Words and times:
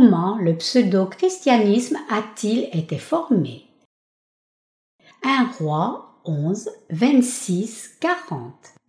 Comment 0.00 0.38
le 0.40 0.56
pseudo-christianisme 0.56 1.98
a-t-il 2.08 2.70
été 2.72 2.96
formé? 2.96 3.66
1 5.22 5.50
roi 5.58 6.14
11, 6.24 6.70
26, 6.88 7.98
40 8.00 8.40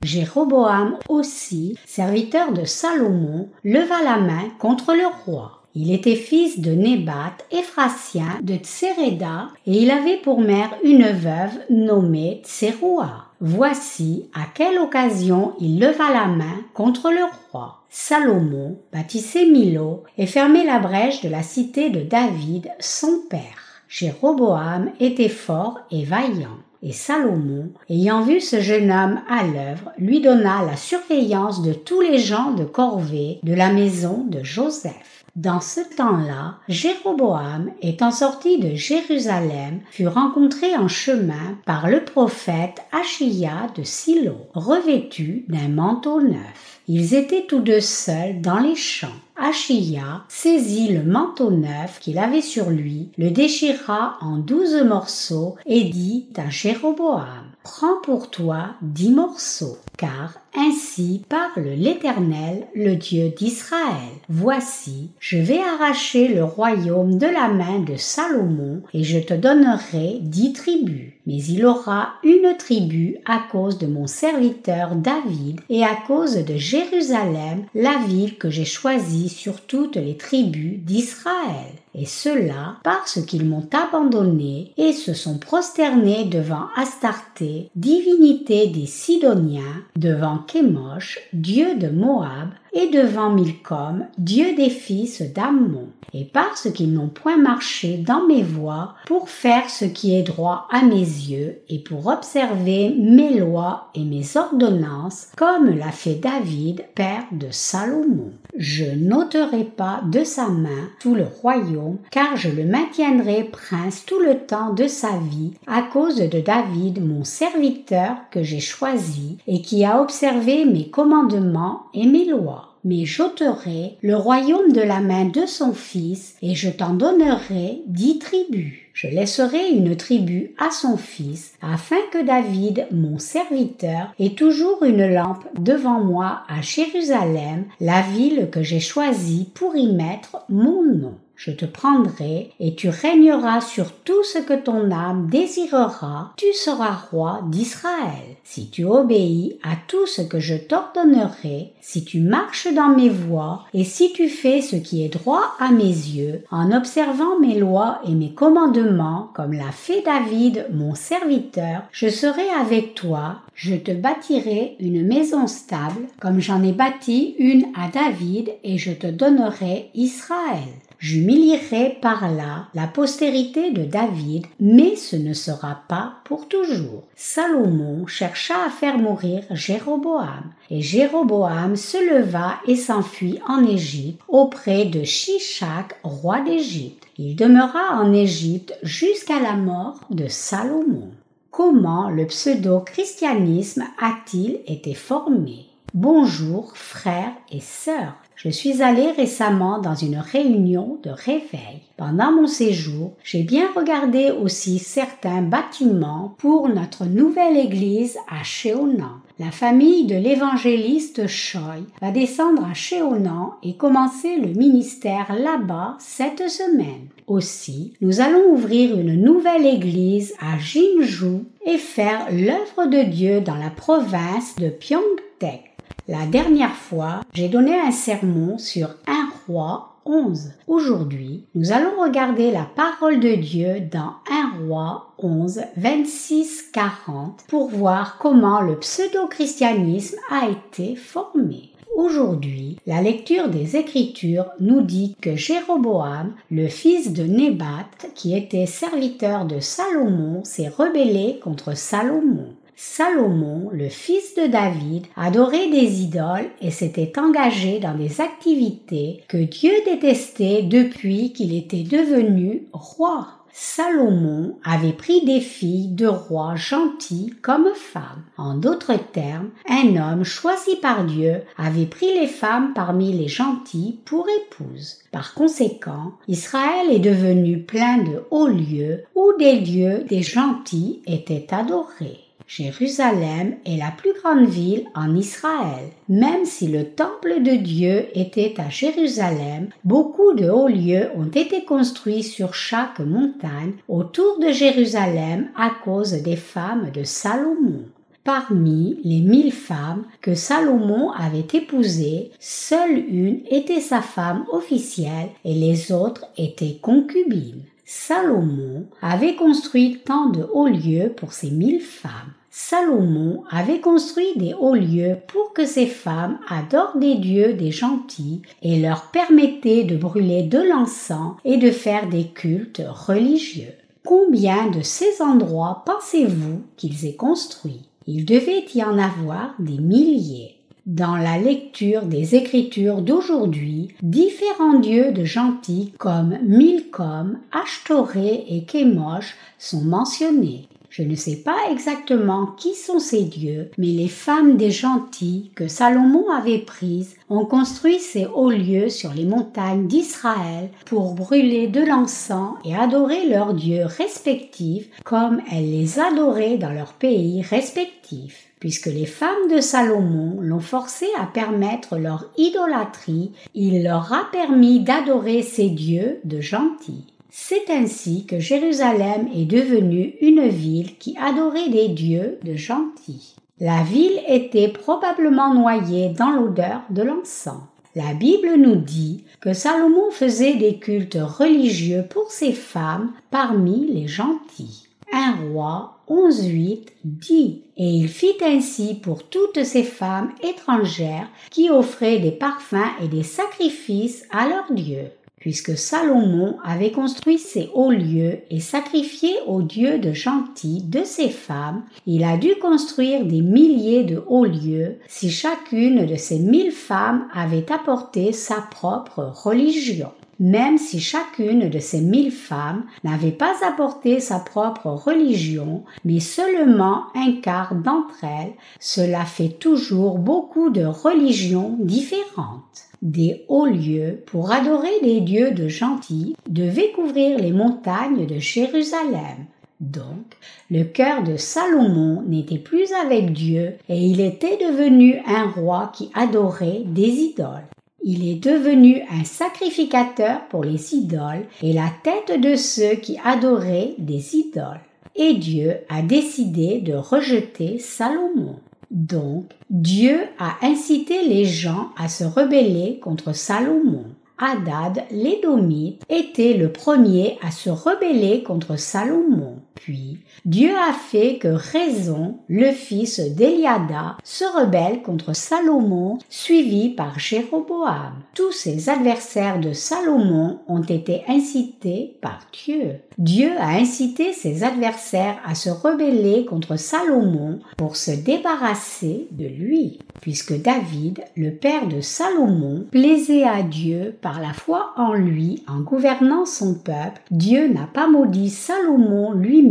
Jéroboam 0.04 0.98
aussi, 1.10 1.78
serviteur 1.86 2.54
de 2.54 2.64
Salomon, 2.64 3.50
leva 3.66 4.02
la 4.06 4.20
main 4.20 4.52
contre 4.58 4.94
le 4.94 5.06
roi. 5.26 5.64
Il 5.76 5.92
était 5.92 6.16
fils 6.16 6.62
de 6.62 6.72
Nébat, 6.72 7.34
Ephrasien 7.52 8.40
de 8.42 8.56
Tseréda, 8.56 9.50
et 9.68 9.82
il 9.82 9.92
avait 9.92 10.22
pour 10.22 10.40
mère 10.40 10.74
une 10.82 11.12
veuve 11.12 11.60
nommée 11.70 12.42
Tseroua. 12.46 13.26
Voici 13.42 14.30
à 14.34 14.46
quelle 14.54 14.80
occasion 14.80 15.56
il 15.60 15.78
leva 15.78 16.10
la 16.10 16.28
main 16.28 16.62
contre 16.74 17.10
le 17.10 17.26
roi. 17.52 17.81
Salomon 17.94 18.78
bâtissait 18.94 19.48
Milo 19.48 20.06
et 20.18 20.26
fermait 20.26 20.64
la 20.64 20.80
brèche 20.80 21.22
de 21.24 21.28
la 21.28 21.44
cité 21.44 21.90
de 21.90 22.00
David, 22.00 22.72
son 22.80 23.20
père. 23.30 23.84
Jéroboam 23.90 24.94
était 25.02 25.28
fort 25.28 25.82
et 25.92 26.06
vaillant. 26.06 26.58
Et 26.82 26.94
Salomon, 26.94 27.70
ayant 27.90 28.22
vu 28.22 28.40
ce 28.40 28.62
jeune 28.62 28.90
homme 28.92 29.20
à 29.30 29.44
l'œuvre, 29.44 29.92
lui 29.98 30.22
donna 30.22 30.64
la 30.66 30.78
surveillance 30.78 31.64
de 31.64 31.74
tous 31.74 32.00
les 32.00 32.18
gens 32.18 32.54
de 32.54 32.64
corvée 32.64 33.40
de 33.44 33.54
la 33.54 33.74
maison 33.74 34.24
de 34.26 34.42
Joseph. 34.42 35.26
Dans 35.36 35.62
ce 35.62 35.82
temps-là, 35.96 36.60
Jéroboam, 36.70 37.72
étant 37.82 38.12
sorti 38.12 38.58
de 38.58 38.74
Jérusalem, 38.74 39.82
fut 39.92 40.08
rencontré 40.08 40.76
en 40.76 40.88
chemin 40.88 41.58
par 41.66 41.90
le 41.90 42.06
prophète 42.06 42.82
Achia 42.94 43.68
de 43.76 43.84
Silo, 43.84 44.38
revêtu 44.54 45.46
d'un 45.50 45.70
manteau 45.70 46.22
neuf. 46.22 46.81
Ils 46.94 47.16
étaient 47.16 47.46
tous 47.48 47.62
deux 47.62 47.80
seuls 47.80 48.42
dans 48.42 48.60
les 48.60 48.76
champs. 48.76 49.08
Achia 49.38 50.26
saisit 50.28 50.90
le 50.90 51.04
manteau 51.04 51.50
neuf 51.50 52.02
qu'il 52.02 52.20
avait 52.20 52.42
sur 52.42 52.70
lui, 52.70 53.12
le 53.18 53.30
déchira 53.30 54.18
en 54.20 54.40
douze 54.40 54.76
morceaux 54.84 55.56
et 55.66 55.86
dit 55.86 56.26
à 56.36 56.50
Jéroboam 56.50 57.46
Prends 57.64 58.02
pour 58.04 58.30
toi 58.30 58.72
dix 58.82 59.12
morceaux, 59.12 59.78
car 59.98 60.34
ainsi 60.54 61.24
parle 61.30 61.64
l'Éternel, 61.64 62.68
le 62.76 62.96
Dieu 62.96 63.30
d'Israël. 63.30 64.12
Voici, 64.28 65.12
je 65.20 65.38
vais 65.38 65.62
arracher 65.62 66.28
le 66.28 66.44
royaume 66.44 67.18
de 67.18 67.28
la 67.28 67.48
main 67.48 67.80
de 67.80 67.96
Salomon, 67.96 68.82
et 68.94 69.06
je 69.06 69.20
te 69.20 69.34
donnerai 69.34 70.18
dix 70.20 70.52
tribus. 70.52 71.11
Mais 71.28 71.44
il 71.44 71.66
aura 71.66 72.14
une 72.24 72.56
tribu 72.58 73.18
à 73.26 73.40
cause 73.52 73.78
de 73.78 73.88
mon 73.88 74.08
serviteur 74.08 74.96
David, 74.96 75.62
et 75.70 75.84
à 75.84 75.96
cause 76.08 76.36
de 76.36 76.56
Jérusalem, 76.56 77.66
la 77.76 77.98
ville 78.08 78.38
que 78.38 78.50
j'ai 78.50 78.66
choisie 78.66 79.30
sur 79.30 79.62
toutes 79.62 79.96
les 79.96 80.18
tribus 80.18 80.80
d'Israël. 80.80 81.74
Et 81.94 82.06
cela 82.06 82.78
parce 82.84 83.22
qu'ils 83.26 83.46
m'ont 83.46 83.68
abandonné 83.72 84.72
et 84.78 84.94
se 84.94 85.14
sont 85.14 85.38
prosternés 85.38 86.26
devant 86.26 86.68
Astarté, 86.76 87.70
divinité 87.76 88.68
des 88.68 88.86
Sidoniens, 88.86 89.84
devant 89.96 90.38
Kémosh, 90.38 91.20
dieu 91.34 91.76
de 91.76 91.90
Moab, 91.90 92.50
et 92.74 92.88
devant 92.88 93.30
Milcom, 93.30 94.06
dieu 94.18 94.56
des 94.56 94.70
fils 94.70 95.22
d'Ammon, 95.22 95.90
et 96.14 96.26
parce 96.26 96.70
qu'ils 96.72 96.94
n'ont 96.94 97.08
point 97.08 97.38
marché 97.38 97.98
dans 97.98 98.26
mes 98.28 98.44
voies 98.44 98.96
pour 99.06 99.30
faire 99.30 99.70
ce 99.70 99.86
qui 99.86 100.16
est 100.16 100.24
droit 100.24 100.68
à 100.72 100.84
mes 100.84 100.96
yeux 100.96 101.60
et 101.70 101.80
pour 101.80 102.08
observer 102.08 102.94
mes 102.98 103.40
lois 103.40 103.90
et 103.96 104.04
mes 104.04 104.36
ordonnances, 104.36 105.28
comme 105.38 105.70
l'a 105.70 105.92
fait 105.92 106.16
David, 106.16 106.84
père 106.96 107.24
de 107.32 107.48
Salomon. 107.52 108.32
Je 108.58 108.84
n'ôterai 108.84 109.64
pas 109.64 110.02
de 110.06 110.24
sa 110.24 110.50
main 110.50 110.90
tout 111.00 111.16
le 111.16 111.24
royaume, 111.24 111.98
car 112.12 112.36
je 112.36 112.50
le 112.50 112.66
maintiendrai 112.66 113.46
prince 113.46 114.06
tout 114.06 114.20
le 114.20 114.40
temps 114.40 114.74
de 114.74 114.88
sa 114.88 115.18
vie, 115.18 115.54
à 115.68 115.82
cause 115.82 116.18
de 116.18 116.40
David, 116.42 117.06
mon 117.06 117.24
serviteur 117.24 118.16
que 118.30 118.44
j'ai 118.44 118.60
choisi, 118.60 119.38
et 119.48 119.62
qui 119.62 119.86
a 119.86 120.02
observé 120.02 120.66
mes 120.66 120.90
commandements 120.90 121.84
et 121.94 122.06
mes 122.06 122.26
lois 122.26 122.61
mais 122.84 123.06
j'ôterai 123.06 123.98
le 124.02 124.16
royaume 124.16 124.72
de 124.72 124.82
la 124.82 125.00
main 125.00 125.26
de 125.26 125.46
son 125.46 125.74
fils, 125.74 126.36
et 126.42 126.56
je 126.56 126.70
t'en 126.70 126.94
donnerai 126.94 127.82
dix 127.88 128.20
tribus. 128.20 128.74
Je 128.94 129.08
laisserai 129.08 129.70
une 129.70 129.96
tribu 129.96 130.54
à 130.58 130.70
son 130.70 130.98
fils, 130.98 131.54
afin 131.62 131.98
que 132.12 132.26
David, 132.26 132.88
mon 132.92 133.20
serviteur, 133.20 134.14
ait 134.20 134.36
toujours 134.36 134.84
une 134.84 135.08
lampe 135.08 135.48
devant 135.60 136.04
moi 136.04 136.42
à 136.50 136.62
Jérusalem, 136.62 137.66
la 137.80 138.02
ville 138.02 138.50
que 138.52 138.64
j'ai 138.64 138.82
choisie 138.82 139.50
pour 139.54 139.76
y 139.76 139.92
mettre 139.94 140.44
mon 140.50 140.84
nom 140.84 141.16
je 141.44 141.50
te 141.50 141.66
prendrai, 141.66 142.52
et 142.60 142.76
tu 142.76 142.90
régneras 142.90 143.62
sur 143.62 143.92
tout 143.92 144.24
ce 144.24 144.38
que 144.38 144.54
ton 144.54 144.92
âme 144.92 145.28
désirera, 145.28 146.34
tu 146.38 146.54
seras 146.54 146.96
roi 147.10 147.42
d'Israël. 147.48 148.38
Si 148.44 148.70
tu 148.70 148.86
obéis 148.86 149.58
à 149.64 149.72
tout 149.88 150.06
ce 150.06 150.22
que 150.22 150.40
je 150.40 150.54
t'ordonnerai, 150.54 151.74
si 151.82 152.06
tu 152.06 152.22
marches 152.22 152.72
dans 152.72 152.90
mes 152.90 153.10
voies, 153.10 153.64
et 153.74 153.84
si 153.84 154.14
tu 154.14 154.30
fais 154.30 154.62
ce 154.62 154.76
qui 154.76 155.04
est 155.04 155.10
droit 155.10 155.56
à 155.60 155.72
mes 155.72 155.84
yeux, 155.86 156.44
en 156.52 156.72
observant 156.72 157.40
mes 157.40 157.58
lois 157.58 158.02
et 158.08 158.14
mes 158.14 158.34
commandements, 158.34 159.32
comme 159.34 159.54
l'a 159.54 159.72
fait 159.72 160.04
David, 160.04 160.68
mon 160.72 160.94
serviteur, 160.94 161.82
je 161.92 162.10
serai 162.10 162.48
avec 162.52 162.94
toi, 162.94 163.38
je 163.56 163.74
te 163.74 163.92
bâtirai 163.92 164.76
une 164.80 165.08
maison 165.08 165.48
stable, 165.48 166.06
comme 166.20 166.40
j'en 166.40 166.62
ai 166.62 166.72
bâti 166.72 167.34
une 167.40 167.66
à 167.76 167.88
David, 167.88 168.52
et 168.64 168.78
je 168.78 168.92
te 168.92 169.08
donnerai 169.08 169.90
Israël. 169.96 170.70
J'humilierai 171.02 171.98
par 172.00 172.32
là 172.32 172.68
la 172.76 172.86
postérité 172.86 173.72
de 173.72 173.84
David, 173.84 174.46
mais 174.60 174.96
ce 174.96 175.16
ne 175.16 175.34
sera 175.34 175.82
pas 175.88 176.14
pour 176.26 176.48
toujours. 176.48 177.06
Salomon 177.16 178.06
chercha 178.06 178.54
à 178.68 178.70
faire 178.70 179.00
mourir 179.00 179.44
Jéroboam, 179.50 180.52
et 180.70 180.82
Jéroboam 180.82 181.76
se 181.76 181.98
leva 181.98 182.60
et 182.68 182.76
s'enfuit 182.76 183.40
en 183.48 183.66
Égypte 183.66 184.22
auprès 184.28 184.86
de 184.86 185.04
Shishak, 185.04 185.96
roi 186.04 186.42
d'Égypte. 186.42 187.08
Il 187.18 187.36
demeura 187.36 188.00
en 188.00 188.14
Égypte 188.14 188.78
jusqu'à 188.84 189.40
la 189.40 189.54
mort 189.54 190.02
de 190.12 190.28
Salomon. 190.28 191.10
Comment 191.50 192.12
le 192.12 192.28
pseudo-christianisme 192.28 193.86
a-t-il 194.00 194.60
été 194.68 194.94
formé? 194.94 195.66
Bonjour 195.96 196.72
frères 196.78 197.34
et 197.52 197.60
sœurs. 197.60 198.16
Je 198.44 198.50
suis 198.50 198.82
allée 198.82 199.12
récemment 199.12 199.78
dans 199.78 199.94
une 199.94 200.18
réunion 200.18 200.98
de 201.04 201.12
réveil. 201.12 201.84
Pendant 201.96 202.32
mon 202.32 202.48
séjour, 202.48 203.12
j'ai 203.24 203.44
bien 203.44 203.68
regardé 203.76 204.32
aussi 204.32 204.80
certains 204.80 205.44
bâtiments 205.44 206.34
pour 206.40 206.68
notre 206.68 207.06
nouvelle 207.06 207.56
église 207.56 208.18
à 208.28 208.42
Chéonan. 208.42 209.20
La 209.38 209.52
famille 209.52 210.08
de 210.08 210.16
l'évangéliste 210.16 211.28
Choi 211.28 211.76
va 212.02 212.10
descendre 212.10 212.66
à 212.66 212.74
Chéonan 212.74 213.54
et 213.62 213.76
commencer 213.76 214.38
le 214.38 214.54
ministère 214.54 215.32
là-bas 215.38 215.98
cette 216.00 216.50
semaine. 216.50 217.10
Aussi, 217.28 217.94
nous 218.02 218.22
allons 218.22 218.54
ouvrir 218.54 219.00
une 219.00 219.22
nouvelle 219.22 219.68
église 219.68 220.34
à 220.42 220.58
Jinju 220.58 221.44
et 221.68 221.78
faire 221.78 222.26
l'œuvre 222.32 222.90
de 222.90 223.04
Dieu 223.08 223.42
dans 223.42 223.58
la 223.58 223.70
province 223.70 224.56
de 224.56 224.70
Pyeongtaek. 224.70 225.71
La 226.12 226.26
dernière 226.26 226.76
fois, 226.76 227.22
j'ai 227.32 227.48
donné 227.48 227.74
un 227.80 227.92
sermon 227.92 228.58
sur 228.58 228.90
un 229.08 229.30
roi 229.48 229.96
11. 230.04 230.52
Aujourd'hui, 230.68 231.46
nous 231.56 231.72
allons 231.72 232.02
regarder 232.02 232.52
la 232.52 232.66
parole 232.76 233.22
de 233.22 233.36
Dieu 233.36 233.80
dans 233.80 234.16
1 234.30 234.66
roi 234.68 235.14
11, 235.20 235.62
26, 235.78 236.64
40 236.74 237.46
pour 237.48 237.70
voir 237.70 238.18
comment 238.18 238.60
le 238.60 238.78
pseudo-christianisme 238.78 240.18
a 240.30 240.50
été 240.50 240.98
formé. 240.98 241.72
Aujourd'hui, 241.96 242.78
la 242.86 243.02
lecture 243.02 243.48
des 243.48 243.78
Écritures 243.78 244.48
nous 244.60 244.82
dit 244.82 245.16
que 245.22 245.38
Jéroboam, 245.38 246.34
le 246.50 246.68
fils 246.68 247.14
de 247.14 247.24
Nébat, 247.24 247.88
qui 248.16 248.36
était 248.36 248.66
serviteur 248.66 249.46
de 249.46 249.62
Salomon, 249.62 250.44
s'est 250.44 250.68
rebellé 250.68 251.40
contre 251.42 251.78
Salomon. 251.78 252.50
Salomon, 252.76 253.70
le 253.72 253.90
fils 253.90 254.36
de 254.36 254.48
David, 254.48 255.06
adorait 255.16 255.70
des 255.70 256.02
idoles 256.02 256.50
et 256.62 256.72
s'était 256.72 257.14
engagé 257.20 257.80
dans 257.80 257.96
des 257.96 258.22
activités 258.22 259.24
que 259.28 259.38
Dieu 259.38 259.72
détestait 259.86 260.64
depuis 260.64 261.34
qu'il 261.34 261.56
était 261.56 261.84
devenu 261.84 262.64
roi. 262.74 263.28
Salomon 263.54 264.58
avait 264.64 264.94
pris 264.94 265.26
des 265.26 265.42
filles 265.42 265.90
de 265.90 266.08
rois 266.08 266.56
gentils 266.56 267.34
comme 267.42 267.68
femmes. 267.76 268.24
En 268.38 268.56
d'autres 268.56 268.98
termes, 269.12 269.50
un 269.68 269.96
homme 269.98 270.24
choisi 270.24 270.78
par 270.78 271.04
Dieu 271.04 271.42
avait 271.58 271.86
pris 271.86 272.18
les 272.18 272.28
femmes 272.28 272.74
parmi 272.74 273.12
les 273.12 273.28
gentils 273.28 274.00
pour 274.06 274.26
épouses. 274.30 275.00
Par 275.12 275.34
conséquent, 275.34 276.14
Israël 276.28 276.92
est 276.92 277.00
devenu 277.00 277.62
plein 277.62 277.98
de 277.98 278.24
hauts 278.32 278.48
lieux 278.48 279.04
où 279.16 279.34
des 279.38 279.60
lieux 279.60 280.06
des 280.08 280.24
gentils 280.24 281.02
étaient 281.06 281.48
adorés. 281.52 282.21
Jérusalem 282.54 283.56
est 283.66 283.78
la 283.78 283.92
plus 283.92 284.12
grande 284.22 284.46
ville 284.46 284.84
en 284.94 285.16
Israël. 285.16 285.86
Même 286.10 286.44
si 286.44 286.68
le 286.68 286.84
temple 286.84 287.42
de 287.42 287.56
Dieu 287.56 288.08
était 288.14 288.56
à 288.58 288.70
Jérusalem, 288.70 289.70
beaucoup 289.86 290.34
de 290.34 290.50
hauts 290.50 290.68
lieux 290.68 291.12
ont 291.16 291.30
été 291.30 291.64
construits 291.64 292.24
sur 292.24 292.54
chaque 292.54 293.00
montagne 293.00 293.76
autour 293.88 294.38
de 294.40 294.52
Jérusalem 294.52 295.48
à 295.56 295.70
cause 295.70 296.12
des 296.12 296.36
femmes 296.36 296.92
de 296.94 297.06
Salomon. 297.06 297.86
Parmi 298.26 299.00
les 299.06 299.22
mille 299.22 299.54
femmes 299.54 300.04
que 300.20 300.36
Salomon 300.36 301.12
avait 301.12 301.48
épousées, 301.54 302.32
seule 302.42 302.98
une 302.98 303.44
était 303.50 303.80
sa 303.80 304.02
femme 304.02 304.44
officielle 304.52 305.30
et 305.46 305.54
les 305.54 305.94
autres 305.94 306.26
étaient 306.38 306.80
concubines. 306.82 307.64
Salomon 307.86 308.88
avait 309.02 309.36
construit 309.36 310.02
tant 310.04 310.28
de 310.28 310.44
hauts 310.52 310.68
lieux 310.68 311.14
pour 311.16 311.32
ses 311.32 311.50
mille 311.50 311.80
femmes. 311.80 312.34
Salomon 312.54 313.46
avait 313.50 313.80
construit 313.80 314.34
des 314.36 314.54
hauts 314.54 314.76
lieux 314.76 315.16
pour 315.28 315.54
que 315.54 315.66
ces 315.66 315.88
femmes 315.88 316.38
adorent 316.50 316.98
des 316.98 317.16
dieux 317.16 317.54
des 317.54 317.72
gentils 317.72 318.42
et 318.62 318.82
leur 318.82 319.04
permettait 319.12 319.86
de 319.86 319.96
brûler 319.96 320.44
de 320.44 320.60
l'encens 320.60 321.36
et 321.46 321.56
de 321.56 321.72
faire 321.72 322.10
des 322.10 322.26
cultes 322.26 322.82
religieux. 322.90 323.74
Combien 324.06 324.70
de 324.70 324.82
ces 324.82 325.22
endroits 325.22 325.84
pensez-vous 325.86 326.62
qu'ils 326.76 327.06
aient 327.06 327.16
construits? 327.16 327.88
Il 328.06 328.26
devait 328.26 328.66
y 328.76 328.84
en 328.84 328.98
avoir 328.98 329.54
des 329.60 329.80
milliers. 329.80 330.58
Dans 330.86 331.16
la 331.16 331.38
lecture 331.38 332.02
des 332.02 332.36
Écritures 332.36 333.02
d'aujourd'hui, 333.02 333.90
différents 334.02 334.80
dieux 334.80 335.12
de 335.12 335.24
gentils 335.24 335.94
comme 336.00 336.38
Milcom, 336.44 337.38
Ashtoré 337.52 338.46
et 338.50 338.64
Kémosh 338.64 339.38
sont 339.60 339.84
mentionnés. 339.84 340.68
Je 340.92 341.04
ne 341.04 341.16
sais 341.16 341.38
pas 341.38 341.56
exactement 341.72 342.48
qui 342.58 342.76
sont 342.76 343.00
ces 343.00 343.24
dieux, 343.24 343.72
mais 343.78 343.88
les 343.88 344.10
femmes 344.10 344.58
des 344.58 344.72
gentils 344.72 345.50
que 345.56 345.70
Salomon 345.70 346.30
avait 346.30 346.58
prises 346.58 347.16
ont 347.30 347.46
construit 347.46 348.00
ces 348.00 348.26
hauts 348.26 348.50
lieux 348.50 348.90
sur 348.90 349.14
les 349.14 349.24
montagnes 349.24 349.88
d'Israël 349.88 350.70
pour 350.86 351.14
brûler 351.14 351.68
de 351.68 351.80
l'encens 351.80 352.56
et 352.66 352.76
adorer 352.76 353.30
leurs 353.30 353.54
dieux 353.54 353.86
respectifs 353.86 354.90
comme 355.06 355.42
elles 355.50 355.72
les 355.72 355.98
adoraient 355.98 356.58
dans 356.58 356.74
leurs 356.74 356.94
pays 356.94 357.42
respectifs 357.42 358.50
puisque 358.60 358.88
les 358.88 359.08
femmes 359.08 359.50
de 359.50 359.60
Salomon 359.60 360.40
l'ont 360.42 360.60
forcé 360.60 361.08
à 361.18 361.26
permettre 361.26 361.98
leur 361.98 362.30
idolâtrie, 362.38 363.32
il 363.56 363.84
leur 363.84 364.14
a 364.14 364.30
permis 364.32 364.82
d'adorer 364.82 365.42
ces 365.42 365.70
dieux 365.70 366.20
de 366.26 366.42
gentils. 366.42 367.08
C'est 367.34 367.70
ainsi 367.70 368.26
que 368.26 368.40
Jérusalem 368.40 369.30
est 369.34 369.46
devenue 369.46 370.16
une 370.20 370.50
ville 370.50 370.98
qui 370.98 371.16
adorait 371.18 371.70
des 371.70 371.88
dieux 371.88 372.38
de 372.44 372.56
gentils. 372.56 373.36
La 373.62 373.84
ville 373.84 374.22
était 374.28 374.68
probablement 374.68 375.54
noyée 375.54 376.10
dans 376.10 376.32
l'odeur 376.32 376.82
de 376.90 377.04
l'encens. 377.04 377.64
La 377.96 378.14
Bible 378.14 378.56
nous 378.58 378.76
dit 378.76 379.24
que 379.40 379.54
Salomon 379.54 380.12
faisait 380.12 380.56
des 380.56 380.78
cultes 380.78 381.18
religieux 381.22 382.04
pour 382.10 382.32
ses 382.32 382.52
femmes 382.52 383.14
parmi 383.30 383.86
les 383.86 384.10
gentils. 384.10 384.90
Un 385.14 385.36
roi 385.52 386.00
11.8 386.10 386.88
dit 387.06 387.64
Et 387.78 387.88
il 387.88 388.10
fit 388.10 388.38
ainsi 388.44 388.96
pour 388.96 389.24
toutes 389.24 389.64
ces 389.64 389.84
femmes 389.84 390.34
étrangères 390.44 391.30
qui 391.50 391.70
offraient 391.70 392.20
des 392.20 392.32
parfums 392.32 392.92
et 393.02 393.08
des 393.08 393.24
sacrifices 393.24 394.26
à 394.32 394.50
leurs 394.50 394.74
dieux 394.74 395.12
puisque 395.42 395.76
Salomon 395.76 396.58
avait 396.64 396.92
construit 396.92 397.40
ces 397.40 397.70
hauts 397.74 397.92
lieux 397.92 398.40
et 398.52 398.60
sacrifié 398.60 399.32
aux 399.48 399.64
dieux 399.64 399.98
de 399.98 400.14
gentils 400.14 400.84
de 400.84 401.04
ses 401.04 401.30
femmes, 401.30 401.84
il 402.06 402.24
a 402.24 402.38
dû 402.38 402.56
construire 402.62 403.26
des 403.26 403.42
milliers 403.42 404.04
de 404.04 404.24
hauts 404.28 404.46
lieux 404.46 405.00
si 405.08 405.32
chacune 405.32 406.06
de 406.06 406.16
ces 406.16 406.38
mille 406.38 406.72
femmes 406.72 407.28
avait 407.34 407.72
apporté 407.72 408.32
sa 408.34 408.62
propre 408.62 409.34
religion. 409.44 410.12
Même 410.40 410.78
si 410.78 411.00
chacune 411.00 411.70
de 411.70 411.80
ces 411.80 412.02
mille 412.02 412.32
femmes 412.32 412.84
n'avait 413.04 413.32
pas 413.32 413.56
apporté 413.68 414.20
sa 414.20 414.40
propre 414.40 414.88
religion, 414.88 415.84
mais 416.06 416.20
seulement 416.20 417.06
un 417.16 417.34
quart 417.42 417.76
d'entre 417.76 418.24
elles, 418.24 418.54
cela 418.80 419.26
fait 419.26 419.50
toujours 419.60 420.20
beaucoup 420.20 420.70
de 420.70 420.84
religions 420.84 421.78
différentes 421.80 422.91
des 423.02 423.46
hauts 423.48 423.66
lieux 423.66 424.22
pour 424.28 424.52
adorer 424.52 425.00
les 425.02 425.22
dieux 425.22 425.52
de 425.52 425.68
gentils 425.68 426.36
devaient 426.48 426.92
couvrir 426.92 427.40
les 427.40 427.52
montagnes 427.52 428.26
de 428.26 428.38
Jérusalem. 428.38 429.46
Donc, 429.80 430.38
le 430.70 430.84
cœur 430.84 431.24
de 431.24 431.38
Salomon 431.38 432.22
n'était 432.22 432.60
plus 432.60 432.92
avec 432.94 433.34
Dieu 433.34 433.74
et 433.90 433.98
il 433.98 434.22
était 434.22 434.58
devenu 434.58 435.20
un 435.26 435.50
roi 435.50 435.92
qui 435.96 436.12
adorait 436.14 436.84
des 436.86 437.10
idoles. 437.10 437.66
Il 438.04 438.28
est 438.28 438.44
devenu 438.44 439.02
un 439.12 439.24
sacrificateur 439.24 440.48
pour 440.50 440.64
les 440.64 440.94
idoles 440.94 441.46
et 441.64 441.74
la 441.74 441.92
tête 442.04 442.40
de 442.40 442.56
ceux 442.56 442.96
qui 442.96 443.18
adoraient 443.24 443.96
des 443.98 444.36
idoles. 444.36 444.82
Et 445.16 445.34
Dieu 445.34 445.78
a 445.90 446.02
décidé 446.02 446.80
de 446.80 446.94
rejeter 446.94 447.80
Salomon. 447.80 448.58
Donc, 448.92 449.46
Dieu 449.70 450.20
a 450.38 450.58
incité 450.66 451.26
les 451.26 451.46
gens 451.46 451.92
à 451.98 452.10
se 452.10 452.26
rebeller 452.26 453.00
contre 453.00 453.34
Salomon. 453.34 454.04
Hadad, 454.38 455.06
l'édomite, 455.12 456.04
était 456.10 456.54
le 456.54 456.72
premier 456.74 457.40
à 457.42 457.52
se 457.52 457.70
rebeller 457.70 458.44
contre 458.44 458.78
Salomon. 458.78 459.60
Puis, 459.84 460.20
Dieu 460.46 460.76
a 460.78 460.94
fait 460.94 461.40
que 461.40 461.48
Raison, 461.48 462.38
le 462.48 462.72
fils 462.72 463.20
d'Eliada, 463.20 464.16
se 464.24 464.44
rebelle 464.44 465.02
contre 465.02 465.36
Salomon, 465.36 466.20
suivi 466.30 466.90
par 466.90 467.18
Jéroboam. 467.18 468.14
Tous 468.36 468.52
ces 468.52 468.90
adversaires 468.90 469.60
de 469.60 469.74
Salomon 469.74 470.60
ont 470.68 470.84
été 470.84 471.24
incités 471.28 472.16
par 472.22 472.42
Dieu. 472.54 473.00
Dieu 473.18 473.52
a 473.60 473.70
incité 473.70 474.34
ses 474.34 474.64
adversaires 474.64 475.40
à 475.46 475.56
se 475.56 475.70
rebeller 475.70 476.46
contre 476.46 476.76
Salomon 476.76 477.60
pour 477.78 477.96
se 477.96 478.12
débarrasser 478.12 479.28
de 479.32 479.46
lui, 479.46 480.00
puisque 480.22 480.60
David, 480.62 481.24
le 481.36 481.52
père 481.52 481.88
de 481.88 482.02
Salomon, 482.02 482.86
plaisait 482.92 483.44
à 483.44 483.64
Dieu 483.64 484.16
par 484.22 484.42
la 484.42 484.54
foi 484.54 484.92
en 484.96 485.14
lui 485.14 485.64
en 485.68 485.82
gouvernant 485.82 486.46
son 486.46 486.76
peuple. 486.76 487.22
Dieu 487.32 487.68
n'a 487.68 487.88
pas 487.92 488.08
maudit 488.08 488.50
Salomon 488.50 489.34
lui-même, 489.34 489.71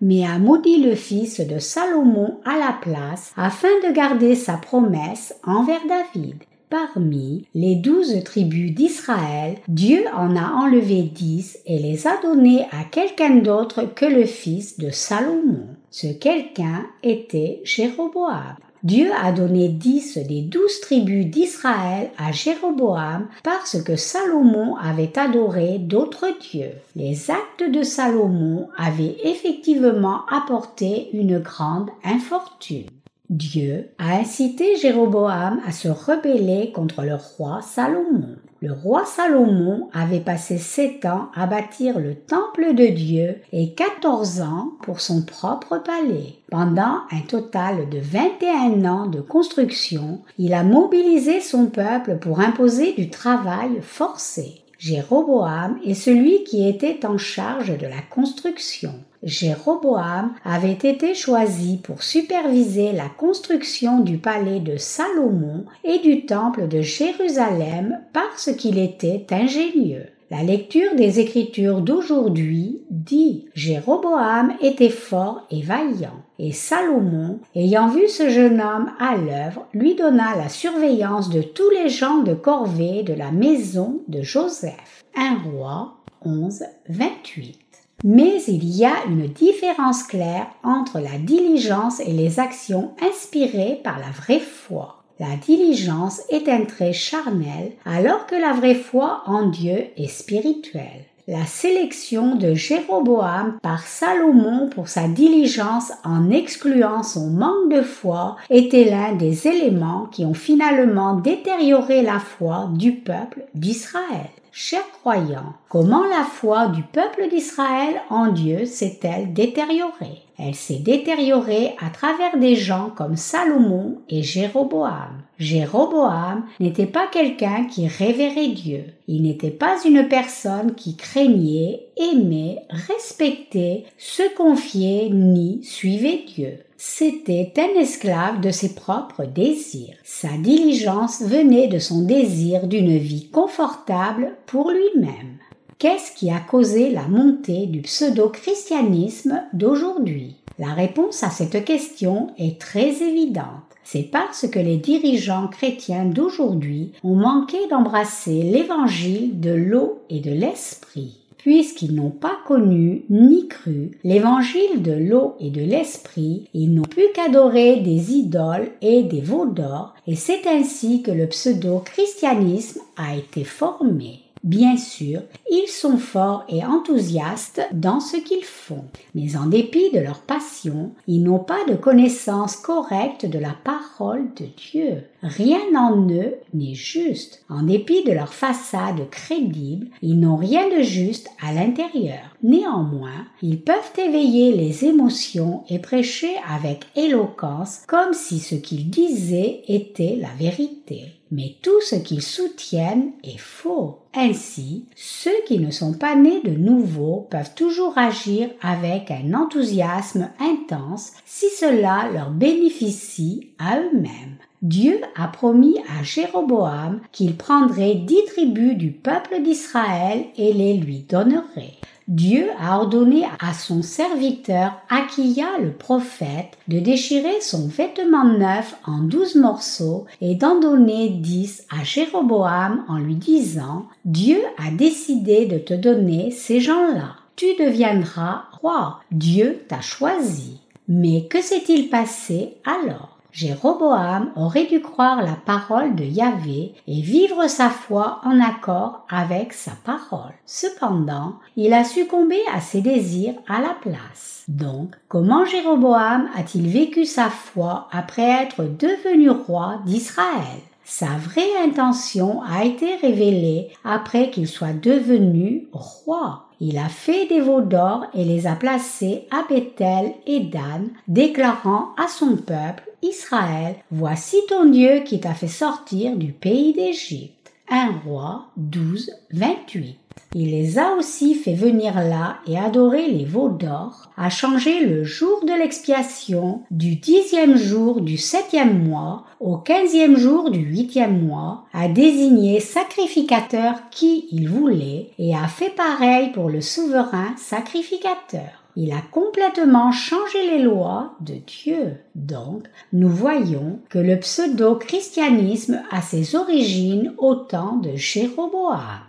mais 0.00 0.24
a 0.24 0.38
maudit 0.38 0.82
le 0.82 0.94
fils 0.94 1.40
de 1.40 1.58
Salomon 1.58 2.38
à 2.44 2.58
la 2.58 2.76
place 2.80 3.32
afin 3.36 3.68
de 3.84 3.92
garder 3.92 4.34
sa 4.34 4.54
promesse 4.54 5.34
envers 5.44 5.82
David. 5.86 6.36
Parmi 6.70 7.46
les 7.52 7.74
douze 7.74 8.22
tribus 8.22 8.72
d'Israël, 8.72 9.56
Dieu 9.66 10.04
en 10.14 10.36
a 10.36 10.52
enlevé 10.52 11.02
dix 11.02 11.58
et 11.66 11.80
les 11.80 12.06
a 12.06 12.16
donnés 12.22 12.64
à 12.70 12.84
quelqu'un 12.84 13.36
d'autre 13.36 13.92
que 13.92 14.04
le 14.04 14.24
fils 14.24 14.78
de 14.78 14.90
Salomon. 14.90 15.66
Ce 15.90 16.06
quelqu'un 16.06 16.86
était 17.02 17.60
Jéroboam. 17.64 18.54
Dieu 18.82 19.10
a 19.12 19.30
donné 19.30 19.68
dix 19.68 20.16
des 20.16 20.40
douze 20.40 20.80
tribus 20.80 21.26
d'Israël 21.26 22.10
à 22.16 22.32
Jéroboam 22.32 23.28
parce 23.42 23.82
que 23.82 23.96
Salomon 23.96 24.76
avait 24.76 25.18
adoré 25.18 25.78
d'autres 25.78 26.28
dieux. 26.40 26.72
Les 26.96 27.30
actes 27.30 27.70
de 27.70 27.82
Salomon 27.82 28.68
avaient 28.78 29.16
effectivement 29.24 30.20
apporté 30.30 31.10
une 31.12 31.38
grande 31.40 31.90
infortune. 32.04 32.86
Dieu 33.28 33.90
a 33.98 34.16
incité 34.16 34.76
Jéroboam 34.76 35.60
à 35.66 35.72
se 35.72 35.88
rebeller 35.88 36.72
contre 36.72 37.02
le 37.02 37.16
roi 37.16 37.60
Salomon. 37.62 38.36
Le 38.62 38.74
roi 38.74 39.06
Salomon 39.06 39.88
avait 39.94 40.20
passé 40.20 40.58
sept 40.58 41.06
ans 41.06 41.30
à 41.34 41.46
bâtir 41.46 41.98
le 41.98 42.14
temple 42.14 42.74
de 42.74 42.88
Dieu 42.88 43.36
et 43.52 43.72
quatorze 43.72 44.42
ans 44.42 44.72
pour 44.82 45.00
son 45.00 45.22
propre 45.22 45.78
palais. 45.78 46.34
Pendant 46.50 46.98
un 47.10 47.20
total 47.26 47.88
de 47.88 47.98
21 47.98 48.84
ans 48.84 49.06
de 49.06 49.22
construction, 49.22 50.20
il 50.36 50.52
a 50.52 50.62
mobilisé 50.62 51.40
son 51.40 51.66
peuple 51.66 52.18
pour 52.18 52.40
imposer 52.40 52.92
du 52.92 53.08
travail 53.08 53.80
forcé. 53.80 54.60
Jéroboam 54.78 55.78
est 55.82 55.94
celui 55.94 56.44
qui 56.44 56.68
était 56.68 57.06
en 57.06 57.16
charge 57.16 57.78
de 57.78 57.86
la 57.86 58.02
construction. 58.10 58.92
Jéroboam 59.22 60.32
avait 60.44 60.72
été 60.72 61.14
choisi 61.14 61.76
pour 61.76 62.02
superviser 62.02 62.92
la 62.92 63.08
construction 63.08 64.00
du 64.00 64.16
palais 64.16 64.60
de 64.60 64.76
Salomon 64.76 65.66
et 65.84 65.98
du 65.98 66.24
temple 66.24 66.68
de 66.68 66.80
Jérusalem 66.80 68.00
parce 68.12 68.50
qu'il 68.56 68.78
était 68.78 69.26
ingénieux. 69.30 70.06
La 70.30 70.44
lecture 70.44 70.94
des 70.94 71.18
Écritures 71.18 71.80
d'aujourd'hui 71.80 72.82
dit 72.88 73.46
Jéroboam 73.54 74.54
était 74.60 74.88
fort 74.88 75.44
et 75.50 75.60
vaillant, 75.60 76.22
et 76.38 76.52
Salomon, 76.52 77.40
ayant 77.56 77.88
vu 77.88 78.08
ce 78.08 78.28
jeune 78.28 78.60
homme 78.60 78.92
à 79.00 79.16
l'œuvre, 79.16 79.66
lui 79.74 79.96
donna 79.96 80.36
la 80.36 80.48
surveillance 80.48 81.30
de 81.30 81.42
tous 81.42 81.68
les 81.70 81.88
gens 81.88 82.18
de 82.18 82.34
corvée 82.34 83.02
de 83.02 83.12
la 83.12 83.32
maison 83.32 84.02
de 84.06 84.22
Joseph. 84.22 85.04
Un 85.16 85.36
roi 85.42 85.96
11, 86.24 86.62
28. 86.88 87.69
Mais 88.02 88.42
il 88.48 88.64
y 88.64 88.84
a 88.84 89.04
une 89.06 89.26
différence 89.28 90.02
claire 90.02 90.46
entre 90.62 91.00
la 91.00 91.18
diligence 91.18 92.00
et 92.00 92.12
les 92.12 92.40
actions 92.40 92.92
inspirées 93.02 93.80
par 93.84 93.98
la 93.98 94.10
vraie 94.10 94.40
foi. 94.40 95.02
La 95.18 95.36
diligence 95.36 96.22
est 96.30 96.48
un 96.48 96.64
trait 96.64 96.94
charnel 96.94 97.72
alors 97.84 98.26
que 98.26 98.36
la 98.36 98.54
vraie 98.54 98.74
foi 98.74 99.22
en 99.26 99.48
Dieu 99.48 99.88
est 99.98 100.08
spirituelle. 100.08 101.04
La 101.28 101.44
sélection 101.44 102.34
de 102.34 102.54
Jéroboam 102.54 103.58
par 103.62 103.86
Salomon 103.86 104.68
pour 104.70 104.88
sa 104.88 105.06
diligence 105.06 105.92
en 106.02 106.30
excluant 106.30 107.02
son 107.02 107.28
manque 107.28 107.70
de 107.70 107.82
foi 107.82 108.36
était 108.48 108.90
l'un 108.90 109.12
des 109.12 109.46
éléments 109.46 110.06
qui 110.10 110.24
ont 110.24 110.34
finalement 110.34 111.16
détérioré 111.16 112.02
la 112.02 112.18
foi 112.18 112.70
du 112.72 112.92
peuple 112.92 113.44
d'Israël. 113.54 114.30
Chers 114.52 114.90
croyants, 114.90 115.54
comment 115.68 116.04
la 116.04 116.24
foi 116.24 116.66
du 116.68 116.82
peuple 116.82 117.28
d'Israël 117.30 118.02
en 118.10 118.32
Dieu 118.32 118.64
s'est-elle 118.64 119.32
détériorée? 119.32 120.22
Elle 120.38 120.56
s'est 120.56 120.80
détériorée 120.80 121.76
à 121.80 121.90
travers 121.90 122.36
des 122.36 122.56
gens 122.56 122.90
comme 122.96 123.16
Salomon 123.16 123.98
et 124.08 124.24
Jéroboam. 124.24 125.22
Jéroboam 125.38 126.44
n'était 126.58 126.86
pas 126.86 127.06
quelqu'un 127.06 127.66
qui 127.66 127.86
révérait 127.86 128.48
Dieu. 128.48 128.86
Il 129.06 129.22
n'était 129.22 129.50
pas 129.50 129.76
une 129.84 130.08
personne 130.08 130.74
qui 130.74 130.96
craignait, 130.96 131.86
aimait, 131.96 132.58
respectait, 132.70 133.84
se 133.98 134.34
confiait 134.34 135.10
ni 135.10 135.62
suivait 135.62 136.24
Dieu 136.26 136.58
c'était 136.82 137.52
un 137.58 137.78
esclave 137.78 138.40
de 138.40 138.50
ses 138.50 138.74
propres 138.74 139.26
désirs. 139.26 139.96
Sa 140.02 140.30
diligence 140.38 141.20
venait 141.20 141.68
de 141.68 141.78
son 141.78 142.06
désir 142.06 142.66
d'une 142.66 142.96
vie 142.96 143.28
confortable 143.28 144.32
pour 144.46 144.70
lui-même. 144.70 145.36
Qu'est-ce 145.78 146.16
qui 146.16 146.30
a 146.30 146.40
causé 146.40 146.88
la 146.88 147.06
montée 147.06 147.66
du 147.66 147.82
pseudo-christianisme 147.82 149.42
d'aujourd'hui? 149.52 150.36
La 150.58 150.72
réponse 150.72 151.22
à 151.22 151.28
cette 151.28 151.66
question 151.66 152.28
est 152.38 152.58
très 152.58 153.02
évidente. 153.02 153.44
C'est 153.84 154.08
parce 154.10 154.48
que 154.48 154.58
les 154.58 154.78
dirigeants 154.78 155.48
chrétiens 155.48 156.06
d'aujourd'hui 156.06 156.92
ont 157.04 157.16
manqué 157.16 157.58
d'embrasser 157.68 158.42
l'évangile 158.42 159.38
de 159.38 159.52
l'eau 159.52 160.00
et 160.08 160.20
de 160.20 160.30
l'esprit 160.30 161.19
puisqu'ils 161.42 161.94
n'ont 161.94 162.10
pas 162.10 162.38
connu 162.46 163.04
ni 163.08 163.48
cru 163.48 163.98
l'évangile 164.04 164.82
de 164.82 164.92
l'eau 164.92 165.34
et 165.40 165.50
de 165.50 165.62
l'esprit, 165.62 166.44
ils 166.52 166.72
n'ont 166.72 166.82
plus 166.82 167.06
qu'adorer 167.14 167.76
des 167.80 168.12
idoles 168.12 168.70
et 168.82 169.02
des 169.02 169.20
veaux 169.20 169.46
d'or, 169.46 169.94
et 170.06 170.16
c'est 170.16 170.46
ainsi 170.46 171.02
que 171.02 171.10
le 171.10 171.26
pseudo-christianisme 171.26 172.80
a 172.96 173.16
été 173.16 173.44
formé. 173.44 174.20
Bien 174.42 174.78
sûr, 174.78 175.20
ils 175.50 175.68
sont 175.68 175.98
forts 175.98 176.44
et 176.48 176.64
enthousiastes 176.64 177.60
dans 177.72 178.00
ce 178.00 178.16
qu'ils 178.16 178.44
font, 178.44 178.84
mais 179.14 179.36
en 179.36 179.44
dépit 179.44 179.90
de 179.92 179.98
leur 179.98 180.20
passion, 180.22 180.92
ils 181.06 181.22
n'ont 181.22 181.40
pas 181.40 181.62
de 181.68 181.74
connaissance 181.74 182.56
correcte 182.56 183.26
de 183.26 183.38
la 183.38 183.54
parole 183.62 184.32
de 184.38 184.46
Dieu. 184.56 185.04
Rien 185.22 185.60
en 185.76 186.08
eux 186.08 186.36
n'est 186.54 186.74
juste. 186.74 187.44
En 187.50 187.64
dépit 187.64 188.02
de 188.04 188.12
leur 188.12 188.32
façade 188.32 189.10
crédible, 189.10 189.88
ils 190.00 190.18
n'ont 190.18 190.36
rien 190.36 190.74
de 190.74 190.82
juste 190.82 191.28
à 191.46 191.52
l'intérieur. 191.52 192.34
Néanmoins, 192.42 193.26
ils 193.42 193.60
peuvent 193.60 193.92
éveiller 193.98 194.52
les 194.52 194.86
émotions 194.86 195.64
et 195.68 195.78
prêcher 195.78 196.34
avec 196.48 196.86
éloquence 196.96 197.80
comme 197.86 198.14
si 198.14 198.38
ce 198.38 198.54
qu'ils 198.54 198.88
disaient 198.88 199.64
était 199.68 200.16
la 200.16 200.30
vérité 200.38 201.19
mais 201.30 201.56
tout 201.62 201.80
ce 201.80 201.96
qu'ils 201.96 202.22
soutiennent 202.22 203.12
est 203.22 203.38
faux. 203.38 203.98
Ainsi, 204.14 204.86
ceux 204.96 205.44
qui 205.46 205.58
ne 205.58 205.70
sont 205.70 205.94
pas 205.94 206.16
nés 206.16 206.40
de 206.42 206.50
nouveau 206.50 207.28
peuvent 207.30 207.54
toujours 207.54 207.96
agir 207.96 208.50
avec 208.60 209.10
un 209.10 209.34
enthousiasme 209.34 210.30
intense 210.40 211.12
si 211.26 211.46
cela 211.50 212.10
leur 212.12 212.30
bénéficie 212.30 213.50
à 213.58 213.78
eux-mêmes. 213.78 214.36
Dieu 214.62 215.00
a 215.16 215.28
promis 215.28 215.78
à 215.98 216.02
Jéroboam 216.02 217.00
qu'il 217.12 217.36
prendrait 217.36 217.94
dix 217.94 218.24
tribus 218.26 218.76
du 218.76 218.90
peuple 218.90 219.40
d'Israël 219.42 220.26
et 220.36 220.52
les 220.52 220.74
lui 220.74 220.98
donnerait. 221.08 221.79
Dieu 222.10 222.48
a 222.58 222.76
ordonné 222.76 223.24
à 223.38 223.54
son 223.54 223.82
serviteur 223.82 224.72
Akia 224.88 225.58
le 225.62 225.70
prophète 225.70 226.58
de 226.66 226.80
déchirer 226.80 227.40
son 227.40 227.68
vêtement 227.68 228.24
neuf 228.24 228.74
en 228.84 228.98
douze 228.98 229.36
morceaux 229.36 230.06
et 230.20 230.34
d'en 230.34 230.58
donner 230.58 231.10
dix 231.10 231.64
à 231.70 231.84
Jéroboam 231.84 232.84
en 232.88 232.98
lui 232.98 233.14
disant 233.14 233.86
Dieu 234.04 234.40
a 234.58 234.72
décidé 234.72 235.46
de 235.46 235.58
te 235.58 235.72
donner 235.72 236.32
ces 236.32 236.58
gens-là. 236.58 237.14
Tu 237.36 237.46
deviendras 237.60 238.42
roi. 238.60 238.98
Dieu 239.12 239.62
t'a 239.68 239.80
choisi. 239.80 240.58
Mais 240.88 241.28
que 241.30 241.40
s'est-il 241.40 241.90
passé 241.90 242.56
alors? 242.64 243.09
Jéroboam 243.32 244.30
aurait 244.36 244.66
dû 244.66 244.80
croire 244.80 245.22
la 245.22 245.36
parole 245.44 245.94
de 245.94 246.04
Yahvé 246.04 246.74
et 246.86 247.00
vivre 247.00 247.46
sa 247.48 247.70
foi 247.70 248.20
en 248.24 248.40
accord 248.40 249.04
avec 249.08 249.52
sa 249.52 249.72
parole. 249.84 250.32
Cependant, 250.46 251.34
il 251.56 251.72
a 251.72 251.84
succombé 251.84 252.38
à 252.54 252.60
ses 252.60 252.80
désirs 252.80 253.34
à 253.48 253.60
la 253.60 253.74
place. 253.80 254.44
Donc, 254.48 254.94
comment 255.08 255.44
Jéroboam 255.44 256.28
a-t-il 256.36 256.68
vécu 256.68 257.04
sa 257.04 257.30
foi 257.30 257.88
après 257.92 258.42
être 258.42 258.64
devenu 258.64 259.30
roi 259.30 259.80
d'Israël? 259.86 260.60
Sa 260.84 261.06
vraie 261.06 261.56
intention 261.64 262.42
a 262.42 262.64
été 262.64 262.96
révélée 262.96 263.68
après 263.84 264.30
qu'il 264.30 264.48
soit 264.48 264.72
devenu 264.72 265.68
roi. 265.72 266.46
Il 266.60 266.78
a 266.78 266.88
fait 266.88 267.26
des 267.26 267.40
veaux 267.40 267.60
d'or 267.60 268.06
et 268.12 268.24
les 268.24 268.48
a 268.48 268.56
placés 268.56 269.28
à 269.30 269.44
Bethel 269.48 270.14
et 270.26 270.40
Dan, 270.40 270.88
déclarant 271.06 271.90
à 271.96 272.08
son 272.08 272.36
peuple 272.36 272.89
Israël, 273.02 273.76
voici 273.90 274.36
ton 274.48 274.66
Dieu 274.66 275.00
qui 275.04 275.20
t'a 275.20 275.34
fait 275.34 275.48
sortir 275.48 276.16
du 276.16 276.32
pays 276.32 276.72
d'Égypte. 276.72 277.52
Un 277.68 277.92
roi 278.04 278.46
12, 278.56 279.10
28. 279.32 279.96
Il 280.34 280.50
les 280.50 280.78
a 280.78 280.94
aussi 280.94 281.34
fait 281.34 281.54
venir 281.54 281.94
là 281.94 282.38
et 282.46 282.58
adorer 282.58 283.08
les 283.08 283.24
veaux 283.24 283.48
d'or, 283.48 284.10
a 284.16 284.30
changé 284.30 284.84
le 284.84 285.02
jour 285.02 285.44
de 285.44 285.52
l'expiation 285.52 286.62
du 286.70 286.96
dixième 286.96 287.56
jour 287.56 288.00
du 288.00 288.16
septième 288.16 288.86
mois 288.86 289.24
au 289.40 289.56
quinzième 289.56 290.16
jour 290.16 290.50
du 290.50 290.60
huitième 290.60 291.26
mois, 291.26 291.64
a 291.72 291.88
désigné 291.88 292.60
sacrificateur 292.60 293.88
qui 293.90 294.28
il 294.30 294.48
voulait 294.48 295.10
et 295.18 295.34
a 295.34 295.48
fait 295.48 295.70
pareil 295.70 296.30
pour 296.32 296.48
le 296.48 296.60
souverain 296.60 297.34
sacrificateur. 297.36 298.59
Il 298.76 298.92
a 298.92 299.02
complètement 299.10 299.92
changé 299.92 300.50
les 300.50 300.62
lois 300.62 301.14
de 301.20 301.34
Dieu. 301.34 301.96
Donc, 302.14 302.64
nous 302.92 303.08
voyons 303.08 303.80
que 303.88 303.98
le 303.98 304.18
pseudo-christianisme 304.18 305.82
a 305.90 306.00
ses 306.00 306.36
origines 306.36 307.14
au 307.18 307.34
temps 307.34 307.76
de 307.76 307.96
Jéroboam. 307.96 309.00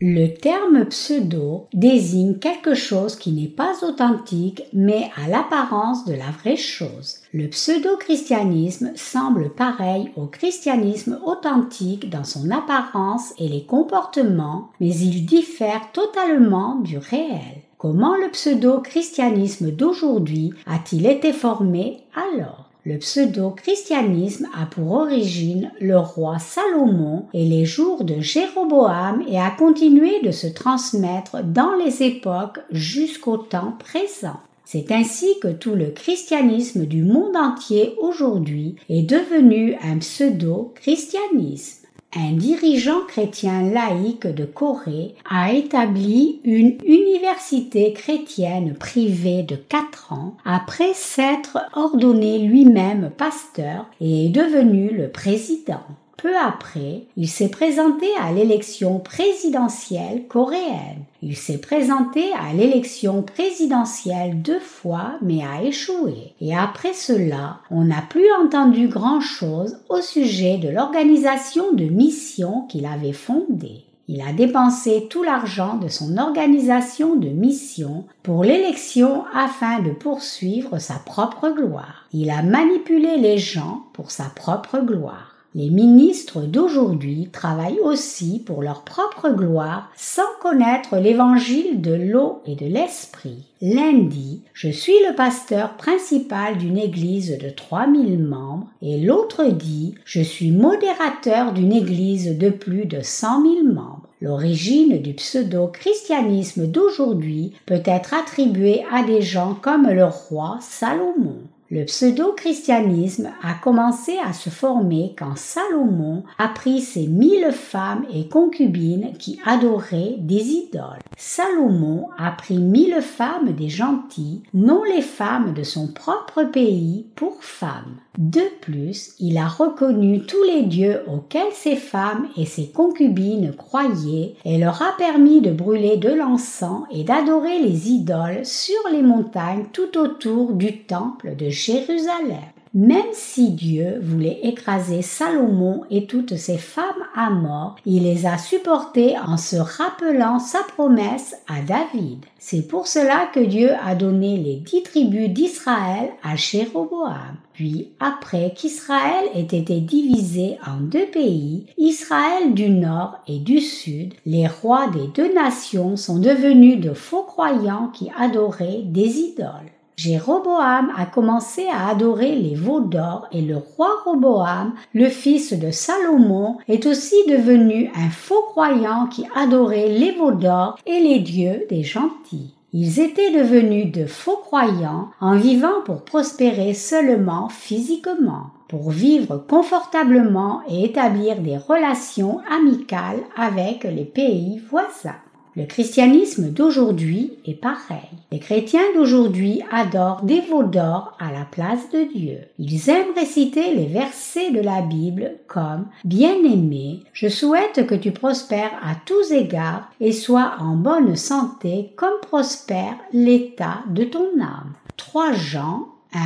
Le 0.00 0.28
terme 0.28 0.84
pseudo 0.84 1.66
désigne 1.72 2.38
quelque 2.38 2.74
chose 2.74 3.16
qui 3.16 3.32
n'est 3.32 3.48
pas 3.48 3.82
authentique 3.82 4.62
mais 4.72 5.10
à 5.16 5.28
l'apparence 5.28 6.04
de 6.04 6.12
la 6.12 6.30
vraie 6.30 6.56
chose. 6.56 7.16
Le 7.32 7.48
pseudo-christianisme 7.48 8.92
semble 8.94 9.50
pareil 9.50 10.12
au 10.14 10.26
christianisme 10.26 11.18
authentique 11.24 12.10
dans 12.10 12.22
son 12.22 12.48
apparence 12.52 13.32
et 13.38 13.48
les 13.48 13.64
comportements, 13.64 14.68
mais 14.78 14.94
il 14.94 15.26
diffère 15.26 15.90
totalement 15.92 16.76
du 16.76 16.98
réel. 16.98 17.64
Comment 17.78 18.16
le 18.16 18.28
pseudo-christianisme 18.32 19.70
d'aujourd'hui 19.70 20.50
a-t-il 20.66 21.06
été 21.06 21.32
formé 21.32 21.98
alors? 22.12 22.68
Le 22.84 22.98
pseudo-christianisme 22.98 24.48
a 24.60 24.66
pour 24.66 24.90
origine 24.90 25.70
le 25.80 25.96
roi 25.96 26.40
Salomon 26.40 27.26
et 27.32 27.44
les 27.44 27.66
jours 27.66 28.02
de 28.02 28.20
Jéroboam 28.20 29.22
et 29.28 29.38
a 29.38 29.50
continué 29.50 30.20
de 30.24 30.32
se 30.32 30.48
transmettre 30.48 31.44
dans 31.44 31.76
les 31.76 32.02
époques 32.02 32.58
jusqu'au 32.72 33.36
temps 33.36 33.74
présent. 33.78 34.40
C'est 34.64 34.90
ainsi 34.90 35.38
que 35.40 35.46
tout 35.46 35.76
le 35.76 35.90
christianisme 35.90 36.84
du 36.84 37.04
monde 37.04 37.36
entier 37.36 37.94
aujourd'hui 38.00 38.74
est 38.88 39.08
devenu 39.08 39.76
un 39.84 39.98
pseudo-christianisme 39.98 41.77
un 42.16 42.32
dirigeant 42.32 43.00
chrétien 43.06 43.70
laïque 43.70 44.26
de 44.26 44.44
Corée 44.44 45.14
a 45.28 45.52
établi 45.52 46.40
une 46.44 46.78
université 46.86 47.92
chrétienne 47.92 48.74
privée 48.74 49.42
de 49.42 49.56
quatre 49.56 50.12
ans 50.12 50.36
après 50.44 50.94
s'être 50.94 51.58
ordonné 51.74 52.38
lui-même 52.38 53.10
pasteur 53.16 53.86
et 54.00 54.30
devenu 54.30 54.90
le 54.90 55.08
président. 55.10 55.82
Peu 56.20 56.36
après, 56.36 57.04
il 57.16 57.28
s'est 57.28 57.48
présenté 57.48 58.08
à 58.20 58.32
l'élection 58.32 58.98
présidentielle 58.98 60.26
coréenne. 60.28 61.04
Il 61.22 61.36
s'est 61.36 61.58
présenté 61.58 62.24
à 62.32 62.52
l'élection 62.52 63.22
présidentielle 63.22 64.42
deux 64.42 64.58
fois 64.58 65.12
mais 65.22 65.44
a 65.44 65.62
échoué. 65.62 66.34
Et 66.40 66.56
après 66.56 66.92
cela, 66.92 67.58
on 67.70 67.84
n'a 67.84 68.02
plus 68.02 68.26
entendu 68.42 68.88
grand-chose 68.88 69.78
au 69.88 70.00
sujet 70.00 70.58
de 70.58 70.68
l'organisation 70.68 71.72
de 71.72 71.84
mission 71.84 72.62
qu'il 72.68 72.86
avait 72.86 73.12
fondée. 73.12 73.84
Il 74.08 74.20
a 74.20 74.32
dépensé 74.32 75.06
tout 75.08 75.22
l'argent 75.22 75.76
de 75.76 75.86
son 75.86 76.16
organisation 76.18 77.14
de 77.14 77.28
mission 77.28 78.06
pour 78.24 78.42
l'élection 78.42 79.22
afin 79.32 79.82
de 79.82 79.90
poursuivre 79.90 80.78
sa 80.78 80.94
propre 80.94 81.50
gloire. 81.50 82.08
Il 82.12 82.30
a 82.30 82.42
manipulé 82.42 83.18
les 83.18 83.38
gens 83.38 83.84
pour 83.92 84.10
sa 84.10 84.24
propre 84.24 84.80
gloire. 84.80 85.37
Les 85.58 85.70
ministres 85.70 86.42
d'aujourd'hui 86.42 87.30
travaillent 87.32 87.80
aussi 87.80 88.40
pour 88.46 88.62
leur 88.62 88.82
propre 88.82 89.28
gloire 89.30 89.90
sans 89.96 90.22
connaître 90.40 90.98
l'évangile 90.98 91.80
de 91.80 91.94
l'eau 91.94 92.42
et 92.46 92.54
de 92.54 92.66
l'esprit. 92.66 93.42
Lundi, 93.60 94.42
je 94.52 94.68
suis 94.68 94.94
le 95.08 95.16
pasteur 95.16 95.76
principal 95.76 96.58
d'une 96.58 96.78
église 96.78 97.36
de 97.38 97.50
3000 97.50 98.20
membres 98.20 98.68
et 98.82 98.98
l'autre 98.98 99.46
dit, 99.46 99.96
je 100.04 100.22
suis 100.22 100.52
modérateur 100.52 101.52
d'une 101.52 101.72
église 101.72 102.38
de 102.38 102.50
plus 102.50 102.86
de 102.86 103.00
100 103.02 103.42
000 103.42 103.74
membres. 103.74 104.06
L'origine 104.20 105.02
du 105.02 105.14
pseudo-christianisme 105.14 106.68
d'aujourd'hui 106.68 107.54
peut 107.66 107.82
être 107.84 108.14
attribuée 108.14 108.84
à 108.92 109.02
des 109.02 109.22
gens 109.22 109.54
comme 109.60 109.88
le 109.88 110.04
roi 110.04 110.58
Salomon. 110.60 111.47
Le 111.70 111.84
pseudo-christianisme 111.84 113.28
a 113.42 113.52
commencé 113.52 114.16
à 114.24 114.32
se 114.32 114.48
former 114.48 115.14
quand 115.18 115.36
Salomon 115.36 116.22
a 116.38 116.48
pris 116.48 116.80
ses 116.80 117.06
mille 117.06 117.52
femmes 117.52 118.06
et 118.10 118.26
concubines 118.26 119.12
qui 119.18 119.38
adoraient 119.44 120.16
des 120.18 120.46
idoles. 120.46 121.02
Salomon 121.18 122.06
a 122.16 122.30
pris 122.30 122.56
mille 122.56 123.02
femmes 123.02 123.52
des 123.52 123.68
gentils, 123.68 124.42
non 124.54 124.82
les 124.82 125.02
femmes 125.02 125.52
de 125.52 125.62
son 125.62 125.88
propre 125.88 126.44
pays, 126.44 127.04
pour 127.16 127.44
femmes. 127.44 127.98
De 128.16 128.42
plus, 128.62 129.12
il 129.20 129.36
a 129.36 129.46
reconnu 129.46 130.22
tous 130.22 130.42
les 130.44 130.62
dieux 130.62 131.02
auxquels 131.06 131.52
ses 131.52 131.76
femmes 131.76 132.28
et 132.36 132.46
ses 132.46 132.68
concubines 132.68 133.52
croyaient 133.54 134.34
et 134.44 134.58
leur 134.58 134.80
a 134.80 134.96
permis 134.96 135.40
de 135.40 135.52
brûler 135.52 135.98
de 135.98 136.08
l'encens 136.08 136.84
et 136.90 137.04
d'adorer 137.04 137.60
les 137.60 137.90
idoles 137.90 138.44
sur 138.44 138.78
les 138.90 139.02
montagnes 139.02 139.66
tout 139.72 139.98
autour 139.98 140.54
du 140.54 140.78
temple 140.78 141.36
de 141.36 141.50
Jérusalem. 141.58 142.52
Même 142.74 143.12
si 143.12 143.50
Dieu 143.50 143.98
voulait 144.02 144.40
écraser 144.42 145.00
Salomon 145.02 145.82
et 145.90 146.06
toutes 146.06 146.36
ses 146.36 146.58
femmes 146.58 146.84
à 147.16 147.30
mort, 147.30 147.76
il 147.86 148.02
les 148.02 148.26
a 148.26 148.36
supportées 148.36 149.16
en 149.18 149.36
se 149.36 149.56
rappelant 149.56 150.38
sa 150.38 150.60
promesse 150.76 151.34
à 151.48 151.62
David. 151.62 152.26
C'est 152.38 152.68
pour 152.68 152.86
cela 152.86 153.30
que 153.32 153.40
Dieu 153.40 153.70
a 153.84 153.94
donné 153.94 154.36
les 154.36 154.56
dix 154.56 154.82
tribus 154.82 155.30
d'Israël 155.30 156.10
à 156.22 156.36
Jéroboam. 156.36 157.38
Puis, 157.54 157.88
après 157.98 158.52
qu'Israël 158.54 159.24
ait 159.34 159.58
été 159.58 159.80
divisé 159.80 160.58
en 160.64 160.80
deux 160.80 161.06
pays, 161.06 161.66
Israël 161.78 162.54
du 162.54 162.70
nord 162.70 163.18
et 163.26 163.38
du 163.38 163.60
sud, 163.60 164.14
les 164.26 164.46
rois 164.46 164.88
des 164.88 165.08
deux 165.08 165.34
nations 165.34 165.96
sont 165.96 166.20
devenus 166.20 166.78
de 166.78 166.92
faux 166.92 167.24
croyants 167.24 167.90
qui 167.92 168.10
adoraient 168.16 168.82
des 168.84 169.18
idoles. 169.18 169.72
Jéroboam 169.98 170.92
a 170.96 171.06
commencé 171.06 171.66
à 171.66 171.88
adorer 171.88 172.36
les 172.36 172.54
veaux 172.54 172.82
d'or 172.82 173.26
et 173.32 173.42
le 173.42 173.56
roi 173.56 173.88
Roboam, 174.04 174.74
le 174.94 175.08
fils 175.08 175.52
de 175.52 175.72
Salomon, 175.72 176.58
est 176.68 176.86
aussi 176.86 177.16
devenu 177.28 177.90
un 177.96 178.08
faux 178.08 178.42
croyant 178.42 179.08
qui 179.08 179.26
adorait 179.34 179.88
les 179.88 180.12
veaux 180.12 180.30
d'or 180.30 180.78
et 180.86 181.00
les 181.00 181.18
dieux 181.18 181.66
des 181.68 181.82
gentils. 181.82 182.54
Ils 182.72 183.00
étaient 183.00 183.32
devenus 183.32 183.90
de 183.90 184.06
faux 184.06 184.36
croyants 184.36 185.08
en 185.20 185.34
vivant 185.34 185.80
pour 185.84 186.04
prospérer 186.04 186.74
seulement 186.74 187.48
physiquement, 187.48 188.50
pour 188.68 188.90
vivre 188.90 189.44
confortablement 189.48 190.60
et 190.68 190.84
établir 190.84 191.40
des 191.40 191.56
relations 191.56 192.40
amicales 192.48 193.24
avec 193.36 193.82
les 193.82 194.04
pays 194.04 194.62
voisins. 194.70 195.16
Le 195.58 195.66
christianisme 195.66 196.50
d'aujourd'hui 196.50 197.32
est 197.44 197.60
pareil. 197.60 198.08
Les 198.30 198.38
chrétiens 198.38 198.94
d'aujourd'hui 198.94 199.60
adorent 199.72 200.22
des 200.22 200.40
veaux 200.40 200.62
d'or 200.62 201.16
à 201.18 201.32
la 201.32 201.44
place 201.50 201.90
de 201.90 202.04
Dieu. 202.16 202.38
Ils 202.60 202.88
aiment 202.88 203.12
réciter 203.16 203.74
les 203.74 203.86
versets 203.86 204.52
de 204.52 204.60
la 204.60 204.82
Bible 204.82 205.32
comme 205.48 205.86
Bien-aimé, 206.04 207.00
je 207.12 207.26
souhaite 207.26 207.88
que 207.88 207.96
tu 207.96 208.12
prospères 208.12 208.70
à 208.84 208.94
tous 209.04 209.32
égards 209.32 209.90
et 210.00 210.12
sois 210.12 210.52
en 210.60 210.76
bonne 210.76 211.16
santé 211.16 211.90
comme 211.96 212.20
prospère 212.22 212.94
l'état 213.12 213.80
de 213.90 214.04
ton 214.04 214.28
âme. 214.40 214.74
3 214.96 215.32
Jean 215.32 215.88
1, 216.14 216.18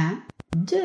2 0.57 0.77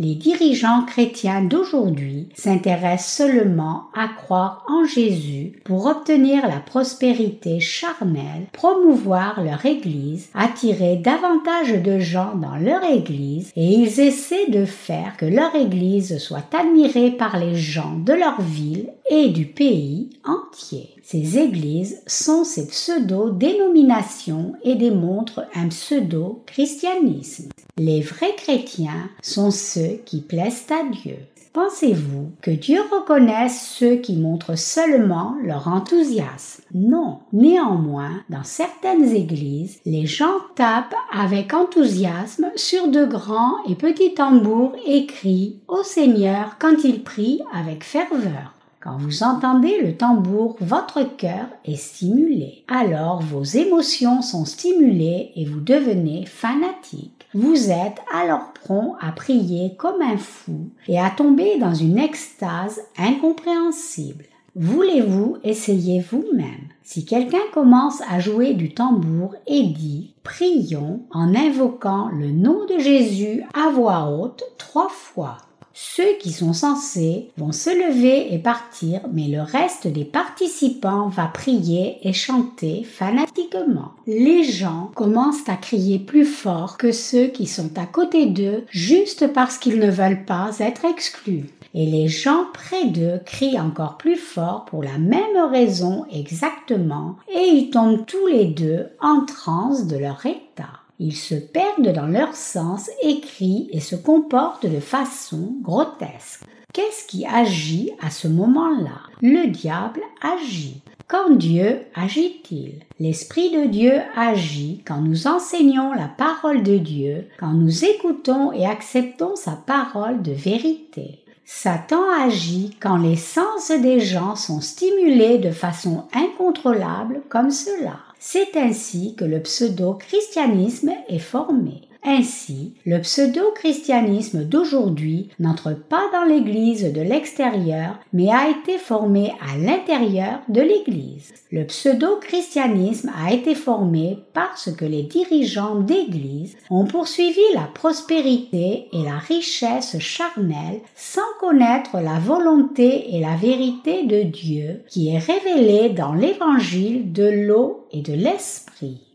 les 0.00 0.14
dirigeants 0.14 0.84
chrétiens 0.86 1.42
d'aujourd'hui 1.42 2.28
s'intéressent 2.36 3.16
seulement 3.16 3.86
à 3.96 4.06
croire 4.06 4.64
en 4.68 4.84
Jésus 4.84 5.60
pour 5.64 5.86
obtenir 5.86 6.46
la 6.46 6.60
prospérité 6.60 7.58
charnelle, 7.58 8.46
promouvoir 8.52 9.42
leur 9.42 9.66
Église, 9.66 10.28
attirer 10.34 10.96
davantage 10.96 11.82
de 11.82 11.98
gens 11.98 12.36
dans 12.36 12.54
leur 12.54 12.84
Église 12.84 13.50
et 13.56 13.64
ils 13.64 14.00
essaient 14.00 14.50
de 14.50 14.64
faire 14.64 15.16
que 15.16 15.26
leur 15.26 15.52
Église 15.56 16.18
soit 16.18 16.54
admirée 16.54 17.10
par 17.10 17.36
les 17.36 17.56
gens 17.56 17.98
de 17.98 18.12
leur 18.12 18.40
ville 18.40 18.90
et 19.10 19.30
du 19.30 19.46
pays 19.46 20.10
entier. 20.24 20.90
Ces 21.02 21.38
églises 21.38 22.02
sont 22.06 22.44
ces 22.44 22.68
pseudo-dénominations 22.68 24.52
et 24.62 24.76
démontrent 24.76 25.46
un 25.54 25.68
pseudo-christianisme. 25.68 27.48
Les 27.78 28.00
vrais 28.00 28.34
chrétiens 28.34 29.08
sont 29.22 29.52
ceux 29.52 30.00
qui 30.04 30.20
plaisent 30.20 30.66
à 30.68 30.82
Dieu. 30.90 31.14
Pensez-vous 31.52 32.32
que 32.42 32.50
Dieu 32.50 32.80
reconnaisse 32.90 33.68
ceux 33.78 33.96
qui 33.96 34.16
montrent 34.16 34.58
seulement 34.58 35.36
leur 35.44 35.68
enthousiasme? 35.68 36.64
Non. 36.74 37.20
Néanmoins, 37.32 38.22
dans 38.30 38.42
certaines 38.42 39.14
églises, 39.14 39.78
les 39.84 40.06
gens 40.06 40.38
tapent 40.56 40.94
avec 41.12 41.54
enthousiasme 41.54 42.48
sur 42.56 42.88
de 42.88 43.04
grands 43.04 43.64
et 43.68 43.76
petits 43.76 44.14
tambours 44.14 44.74
et 44.84 45.06
crient 45.06 45.60
au 45.68 45.84
Seigneur 45.84 46.56
quand 46.58 46.82
ils 46.82 47.04
prient 47.04 47.42
avec 47.54 47.84
ferveur. 47.84 48.57
Quand 48.80 48.96
vous 48.96 49.22
entendez 49.22 49.80
le 49.82 49.96
tambour, 49.96 50.56
votre 50.60 51.02
cœur 51.16 51.46
est 51.64 51.76
stimulé. 51.76 52.64
Alors 52.68 53.20
vos 53.20 53.42
émotions 53.42 54.22
sont 54.22 54.44
stimulées 54.44 55.32
et 55.36 55.44
vous 55.44 55.60
devenez 55.60 56.26
fanatique 56.26 57.18
vous 57.34 57.70
êtes 57.70 57.98
alors 58.10 58.54
prompt 58.54 58.96
à 59.00 59.12
prier 59.12 59.74
comme 59.76 60.00
un 60.00 60.16
fou 60.16 60.70
et 60.86 60.98
à 60.98 61.10
tomber 61.10 61.58
dans 61.58 61.74
une 61.74 61.98
extase 61.98 62.80
incompréhensible. 62.96 64.24
Voulez-vous 64.56 65.36
essayer 65.44 66.00
vous-même? 66.00 66.68
Si 66.82 67.04
quelqu'un 67.04 67.36
commence 67.52 68.00
à 68.08 68.18
jouer 68.18 68.54
du 68.54 68.72
tambour 68.72 69.34
et 69.46 69.62
dit 69.62 70.14
Prions 70.22 71.02
en 71.10 71.34
invoquant 71.34 72.08
le 72.08 72.30
nom 72.30 72.64
de 72.64 72.78
Jésus 72.78 73.44
à 73.52 73.70
voix 73.70 74.10
haute 74.10 74.42
trois 74.56 74.88
fois, 74.88 75.36
ceux 75.80 76.16
qui 76.18 76.32
sont 76.32 76.52
censés 76.52 77.30
vont 77.36 77.52
se 77.52 77.70
lever 77.70 78.34
et 78.34 78.38
partir, 78.40 79.02
mais 79.12 79.28
le 79.28 79.42
reste 79.42 79.86
des 79.86 80.04
participants 80.04 81.06
va 81.06 81.26
prier 81.26 81.98
et 82.02 82.12
chanter 82.12 82.82
fanatiquement. 82.82 83.92
Les 84.08 84.42
gens 84.42 84.90
commencent 84.96 85.48
à 85.48 85.54
crier 85.54 86.00
plus 86.00 86.24
fort 86.24 86.78
que 86.78 86.90
ceux 86.90 87.28
qui 87.28 87.46
sont 87.46 87.78
à 87.78 87.86
côté 87.86 88.26
d'eux 88.26 88.64
juste 88.70 89.32
parce 89.32 89.56
qu'ils 89.56 89.78
ne 89.78 89.88
veulent 89.88 90.24
pas 90.24 90.50
être 90.58 90.84
exclus. 90.84 91.44
Et 91.74 91.86
les 91.86 92.08
gens 92.08 92.46
près 92.52 92.86
d'eux 92.86 93.20
crient 93.24 93.60
encore 93.60 93.98
plus 93.98 94.16
fort 94.16 94.64
pour 94.64 94.82
la 94.82 94.98
même 94.98 95.48
raison 95.48 96.06
exactement, 96.10 97.14
et 97.32 97.50
ils 97.52 97.70
tombent 97.70 98.04
tous 98.04 98.26
les 98.26 98.46
deux 98.46 98.88
en 99.00 99.24
transe 99.24 99.86
de 99.86 99.96
leur 99.96 100.26
état. 100.26 100.87
Ils 101.00 101.16
se 101.16 101.36
perdent 101.36 101.92
dans 101.92 102.06
leur 102.06 102.34
sens, 102.34 102.90
écrits 103.02 103.68
et 103.72 103.80
se 103.80 103.94
comportent 103.94 104.66
de 104.66 104.80
façon 104.80 105.54
grotesque. 105.62 106.42
Qu'est-ce 106.72 107.06
qui 107.06 107.24
agit 107.24 107.92
à 108.00 108.10
ce 108.10 108.28
moment-là? 108.28 109.00
Le 109.22 109.46
diable 109.46 110.00
agit. 110.20 110.82
Quand 111.06 111.30
Dieu 111.30 111.82
agit-il? 111.94 112.82
L'Esprit 113.00 113.50
de 113.50 113.66
Dieu 113.66 113.92
agit 114.16 114.82
quand 114.86 115.00
nous 115.00 115.26
enseignons 115.26 115.92
la 115.92 116.08
parole 116.08 116.62
de 116.62 116.76
Dieu, 116.76 117.28
quand 117.38 117.54
nous 117.54 117.84
écoutons 117.84 118.52
et 118.52 118.66
acceptons 118.66 119.36
sa 119.36 119.52
parole 119.52 120.20
de 120.20 120.32
vérité. 120.32 121.24
Satan 121.46 122.02
agit 122.20 122.76
quand 122.78 122.98
les 122.98 123.16
sens 123.16 123.70
des 123.70 124.00
gens 124.00 124.36
sont 124.36 124.60
stimulés 124.60 125.38
de 125.38 125.50
façon 125.50 126.04
incontrôlable 126.12 127.22
comme 127.30 127.50
cela. 127.50 128.00
C'est 128.18 128.56
ainsi 128.56 129.14
que 129.14 129.24
le 129.24 129.40
pseudo-christianisme 129.40 130.92
est 131.08 131.18
formé. 131.18 131.87
Ainsi, 132.04 132.74
le 132.86 133.00
pseudo-christianisme 133.00 134.44
d'aujourd'hui 134.44 135.28
n'entre 135.40 135.72
pas 135.74 136.04
dans 136.12 136.24
l'Église 136.24 136.92
de 136.92 137.00
l'extérieur, 137.00 137.98
mais 138.12 138.30
a 138.30 138.48
été 138.48 138.78
formé 138.78 139.32
à 139.40 139.58
l'intérieur 139.58 140.40
de 140.48 140.60
l'Église. 140.60 141.32
Le 141.50 141.64
pseudo-christianisme 141.64 143.10
a 143.18 143.32
été 143.32 143.54
formé 143.54 144.18
parce 144.32 144.70
que 144.72 144.84
les 144.84 145.02
dirigeants 145.02 145.80
d'Église 145.80 146.56
ont 146.70 146.84
poursuivi 146.84 147.40
la 147.54 147.68
prospérité 147.74 148.88
et 148.92 149.02
la 149.02 149.18
richesse 149.18 149.98
charnelle 149.98 150.80
sans 150.94 151.20
connaître 151.40 151.98
la 152.00 152.18
volonté 152.20 153.16
et 153.16 153.20
la 153.20 153.34
vérité 153.34 154.04
de 154.04 154.22
Dieu 154.22 154.82
qui 154.88 155.08
est 155.08 155.18
révélée 155.18 155.88
dans 155.90 156.14
l'évangile 156.14 157.12
de 157.12 157.28
l'eau 157.28 157.86
et 157.90 158.02
de 158.02 158.12
l'esprit. 158.12 159.07